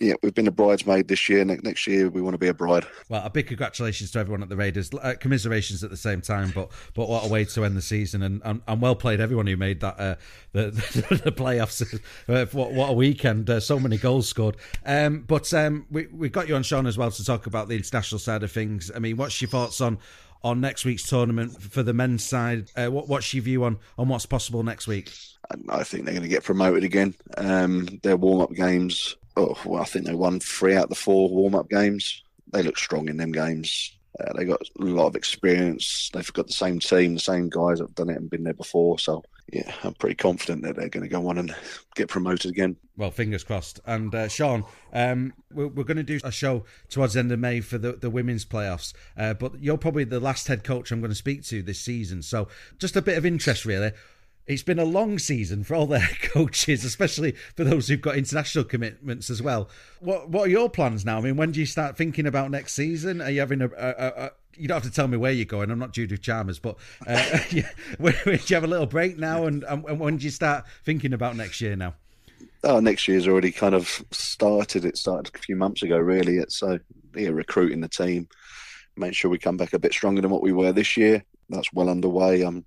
yeah, 0.00 0.14
we've 0.22 0.34
been 0.34 0.46
a 0.46 0.52
bridesmaid 0.52 1.08
this 1.08 1.28
year. 1.28 1.44
next 1.44 1.86
year, 1.86 2.08
we 2.08 2.22
want 2.22 2.34
to 2.34 2.38
be 2.38 2.48
a 2.48 2.54
bride. 2.54 2.86
Well, 3.08 3.24
a 3.24 3.30
big 3.30 3.48
congratulations 3.48 4.10
to 4.12 4.18
everyone 4.18 4.42
at 4.42 4.48
the 4.48 4.56
Raiders. 4.56 4.90
Uh, 4.92 5.14
commiserations 5.18 5.82
at 5.82 5.90
the 5.90 5.96
same 5.96 6.20
time, 6.20 6.52
but 6.54 6.70
but 6.94 7.08
what 7.08 7.24
a 7.24 7.28
way 7.28 7.44
to 7.44 7.64
end 7.64 7.76
the 7.76 7.82
season, 7.82 8.22
and 8.22 8.40
and, 8.44 8.62
and 8.66 8.80
well 8.80 8.94
played 8.94 9.20
everyone 9.20 9.46
who 9.46 9.56
made 9.56 9.80
that 9.80 9.98
uh, 9.98 10.14
the, 10.52 10.70
the, 11.24 11.32
playoffs. 11.32 11.82
Uh, 12.28 12.46
what 12.52 12.72
what 12.72 12.90
a 12.90 12.92
weekend! 12.92 13.50
Uh, 13.50 13.60
so 13.60 13.78
many 13.78 13.96
goals 13.96 14.28
scored. 14.28 14.56
Um, 14.86 15.24
but 15.26 15.52
um, 15.52 15.86
we 15.90 16.06
we 16.06 16.28
got 16.28 16.48
you 16.48 16.54
on 16.54 16.62
Sean 16.62 16.86
as 16.86 16.96
well 16.96 17.10
to 17.10 17.24
talk 17.24 17.46
about 17.46 17.68
the 17.68 17.76
international 17.76 18.18
side 18.18 18.42
of 18.42 18.52
things. 18.52 18.90
I 18.94 19.00
mean, 19.00 19.16
what's 19.16 19.40
your 19.40 19.50
thoughts 19.50 19.80
on? 19.80 19.98
On 20.44 20.60
next 20.60 20.84
week's 20.84 21.02
tournament 21.02 21.60
for 21.60 21.82
the 21.82 21.92
men's 21.92 22.22
side, 22.22 22.70
uh, 22.76 22.86
what, 22.86 23.08
what's 23.08 23.34
your 23.34 23.42
view 23.42 23.64
on 23.64 23.76
on 23.98 24.06
what's 24.06 24.24
possible 24.24 24.62
next 24.62 24.86
week? 24.86 25.10
I 25.68 25.82
think 25.82 26.04
they're 26.04 26.14
going 26.14 26.22
to 26.22 26.28
get 26.28 26.44
promoted 26.44 26.84
again. 26.84 27.14
Um, 27.36 27.98
their 28.04 28.16
warm 28.16 28.42
up 28.42 28.52
games 28.52 29.16
oh, 29.38 29.56
well, 29.64 29.82
I 29.82 29.86
think 29.86 30.06
they 30.06 30.14
won 30.14 30.40
three 30.40 30.74
out 30.74 30.84
of 30.84 30.88
the 30.90 30.94
four 30.94 31.30
warm 31.30 31.54
up 31.54 31.70
games. 31.70 32.22
They 32.52 32.62
look 32.62 32.76
strong 32.76 33.08
in 33.08 33.16
them 33.16 33.32
games. 33.32 33.94
Uh, 34.18 34.32
they 34.32 34.44
got 34.44 34.60
a 34.60 34.82
lot 34.82 35.06
of 35.06 35.16
experience. 35.16 36.10
They've 36.12 36.32
got 36.32 36.48
the 36.48 36.52
same 36.52 36.80
team, 36.80 37.14
the 37.14 37.20
same 37.20 37.48
guys 37.48 37.78
that 37.78 37.84
have 37.84 37.94
done 37.94 38.10
it 38.10 38.16
and 38.16 38.28
been 38.28 38.42
there 38.42 38.54
before. 38.54 38.98
So, 38.98 39.22
yeah, 39.52 39.72
I'm 39.84 39.94
pretty 39.94 40.16
confident 40.16 40.62
that 40.62 40.74
they're 40.74 40.88
going 40.88 41.04
to 41.04 41.08
go 41.08 41.28
on 41.28 41.38
and 41.38 41.54
get 41.94 42.08
promoted 42.08 42.50
again. 42.50 42.76
Well, 42.96 43.12
fingers 43.12 43.44
crossed. 43.44 43.80
And 43.86 44.12
uh, 44.12 44.26
Sean, 44.26 44.64
um, 44.92 45.34
we're, 45.52 45.68
we're, 45.68 45.84
going 45.84 45.98
to 45.98 46.02
do 46.02 46.18
a 46.24 46.32
show 46.32 46.64
towards 46.88 47.14
the 47.14 47.20
end 47.20 47.30
of 47.30 47.38
May 47.38 47.60
for 47.60 47.78
the, 47.78 47.92
the 47.92 48.10
women's 48.10 48.44
playoffs. 48.44 48.92
Uh, 49.16 49.34
but 49.34 49.62
you're 49.62 49.78
probably 49.78 50.04
the 50.04 50.20
last 50.20 50.48
head 50.48 50.64
coach 50.64 50.90
I'm 50.90 51.00
going 51.00 51.12
to 51.12 51.14
speak 51.14 51.44
to 51.44 51.62
this 51.62 51.80
season. 51.80 52.22
So, 52.22 52.48
just 52.78 52.96
a 52.96 53.02
bit 53.02 53.18
of 53.18 53.24
interest, 53.24 53.64
really. 53.64 53.92
It's 54.48 54.62
been 54.62 54.78
a 54.78 54.84
long 54.84 55.18
season 55.18 55.62
for 55.62 55.74
all 55.74 55.86
their 55.86 56.08
coaches, 56.22 56.84
especially 56.84 57.32
for 57.54 57.64
those 57.64 57.88
who've 57.88 58.00
got 58.00 58.16
international 58.16 58.64
commitments 58.64 59.28
as 59.30 59.42
well. 59.42 59.68
What 60.00 60.30
What 60.30 60.48
are 60.48 60.50
your 60.50 60.70
plans 60.70 61.04
now? 61.04 61.18
I 61.18 61.20
mean, 61.20 61.36
when 61.36 61.52
do 61.52 61.60
you 61.60 61.66
start 61.66 61.96
thinking 61.96 62.26
about 62.26 62.50
next 62.50 62.72
season? 62.72 63.20
Are 63.20 63.30
you 63.30 63.40
having 63.40 63.60
a, 63.60 63.68
a, 63.76 64.24
a 64.24 64.30
you 64.56 64.66
don't 64.66 64.82
have 64.82 64.90
to 64.90 64.90
tell 64.90 65.06
me 65.06 65.16
where 65.16 65.30
you're 65.30 65.44
going. 65.44 65.70
I'm 65.70 65.78
not 65.78 65.92
Judith 65.92 66.20
Chalmers, 66.20 66.58
but 66.58 66.76
uh, 67.06 67.38
yeah, 67.50 67.70
do 68.00 68.12
you 68.30 68.54
have 68.56 68.64
a 68.64 68.68
little 68.68 68.86
break 68.86 69.16
now? 69.18 69.44
And, 69.44 69.62
and 69.64 70.00
when 70.00 70.16
do 70.16 70.24
you 70.24 70.30
start 70.30 70.64
thinking 70.84 71.12
about 71.12 71.36
next 71.36 71.60
year 71.60 71.76
now? 71.76 71.94
Oh, 72.64 72.80
next 72.80 73.06
year's 73.06 73.28
already 73.28 73.52
kind 73.52 73.74
of 73.74 74.04
started. 74.10 74.84
It 74.84 74.98
started 74.98 75.32
a 75.32 75.38
few 75.38 75.54
months 75.54 75.82
ago, 75.82 75.96
really. 75.96 76.38
It's 76.38 76.56
so 76.56 76.78
yeah, 77.14 77.28
recruiting 77.28 77.80
the 77.80 77.88
team, 77.88 78.28
make 78.96 79.14
sure 79.14 79.30
we 79.30 79.38
come 79.38 79.56
back 79.56 79.74
a 79.74 79.78
bit 79.78 79.92
stronger 79.92 80.20
than 80.20 80.30
what 80.30 80.42
we 80.42 80.52
were 80.52 80.72
this 80.72 80.96
year. 80.96 81.24
That's 81.50 81.72
well 81.72 81.88
underway. 81.88 82.42
I'm 82.42 82.64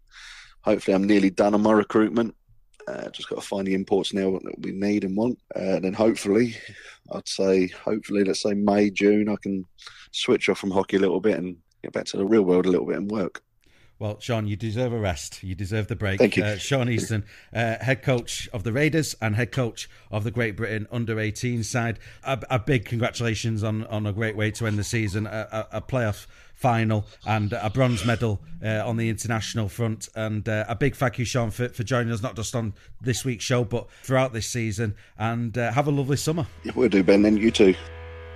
hopefully 0.64 0.96
I'm 0.96 1.04
nearly 1.04 1.30
done 1.30 1.54
on 1.54 1.62
my 1.62 1.72
recruitment. 1.72 2.36
Uh, 2.88 3.10
just 3.10 3.30
got 3.30 3.36
to 3.36 3.48
find 3.48 3.68
the 3.68 3.76
imports 3.76 4.14
now 4.14 4.32
that 4.32 4.60
we 4.60 4.72
need 4.72 5.04
and 5.04 5.16
want. 5.16 5.40
Uh, 5.56 5.80
then 5.80 5.94
hopefully, 5.94 6.56
I'd 7.12 7.28
say, 7.28 7.68
hopefully, 7.68 8.24
let's 8.24 8.42
say 8.42 8.54
May, 8.54 8.90
June, 8.90 9.30
I 9.30 9.36
can 9.42 9.66
switch 10.12 10.50
off 10.50 10.58
from 10.60 10.72
hockey 10.72 10.98
a 10.98 11.00
little 11.00 11.22
bit 11.22 11.38
and 11.38 11.58
get 11.84 11.94
back 11.94 12.06
to 12.06 12.18
the 12.18 12.26
real 12.26 12.42
world 12.42 12.66
a 12.66 12.70
little 12.70 12.88
bit 12.88 12.98
and 12.98 13.10
work. 13.10 13.44
Well, 14.02 14.20
Sean, 14.20 14.48
you 14.48 14.56
deserve 14.56 14.94
a 14.94 15.00
rest. 15.00 15.44
You 15.44 15.54
deserve 15.54 15.88
the 15.88 15.96
break. 15.96 16.18
Thank 16.18 16.36
you. 16.36 16.44
Uh, 16.44 16.58
Sean 16.58 16.90
Easton, 16.90 17.24
uh, 17.54 17.78
head 17.82 18.02
coach 18.02 18.50
of 18.52 18.64
the 18.64 18.72
Raiders 18.72 19.16
and 19.22 19.36
head 19.36 19.52
coach 19.52 19.88
of 20.10 20.24
the 20.24 20.32
Great 20.32 20.56
Britain 20.56 20.88
under 20.92 21.20
18 21.20 21.62
side. 21.62 22.00
A, 22.24 22.40
a 22.50 22.58
big 22.58 22.86
congratulations 22.86 23.64
on, 23.64 23.86
on 23.86 24.08
a 24.08 24.12
great 24.12 24.36
way 24.36 24.50
to 24.50 24.66
end 24.66 24.80
the 24.80 24.84
season, 24.84 25.28
a, 25.28 25.68
a, 25.72 25.78
a 25.78 25.82
playoff 25.82 26.26
final 26.62 27.06
and 27.26 27.54
a 27.54 27.70
bronze 27.70 28.06
medal 28.06 28.40
uh, 28.64 28.88
on 28.88 28.96
the 28.96 29.10
international 29.10 29.68
front. 29.68 30.08
And 30.16 30.48
uh, 30.48 30.66
a 30.68 30.76
big 30.76 30.96
thank 30.96 31.18
you, 31.18 31.26
Sean, 31.26 31.50
for, 31.50 31.68
for 31.70 31.84
joining 31.84 32.14
us, 32.14 32.22
not 32.22 32.36
just 32.36 32.56
on 32.56 32.74
this 33.02 33.26
week's 33.26 33.44
show, 33.44 33.64
but 33.64 33.90
throughout 34.04 34.32
this 34.32 34.48
season. 34.48 34.96
And 35.18 35.58
uh, 35.58 35.72
have 35.72 35.88
a 35.88 35.92
lovely 35.92 36.18
summer. 36.18 36.46
Yeah, 36.64 36.74
we'll 36.76 36.90
do, 36.90 37.04
Ben, 37.04 37.26
and 37.26 37.40
you 37.40 37.52
too. 37.52 37.76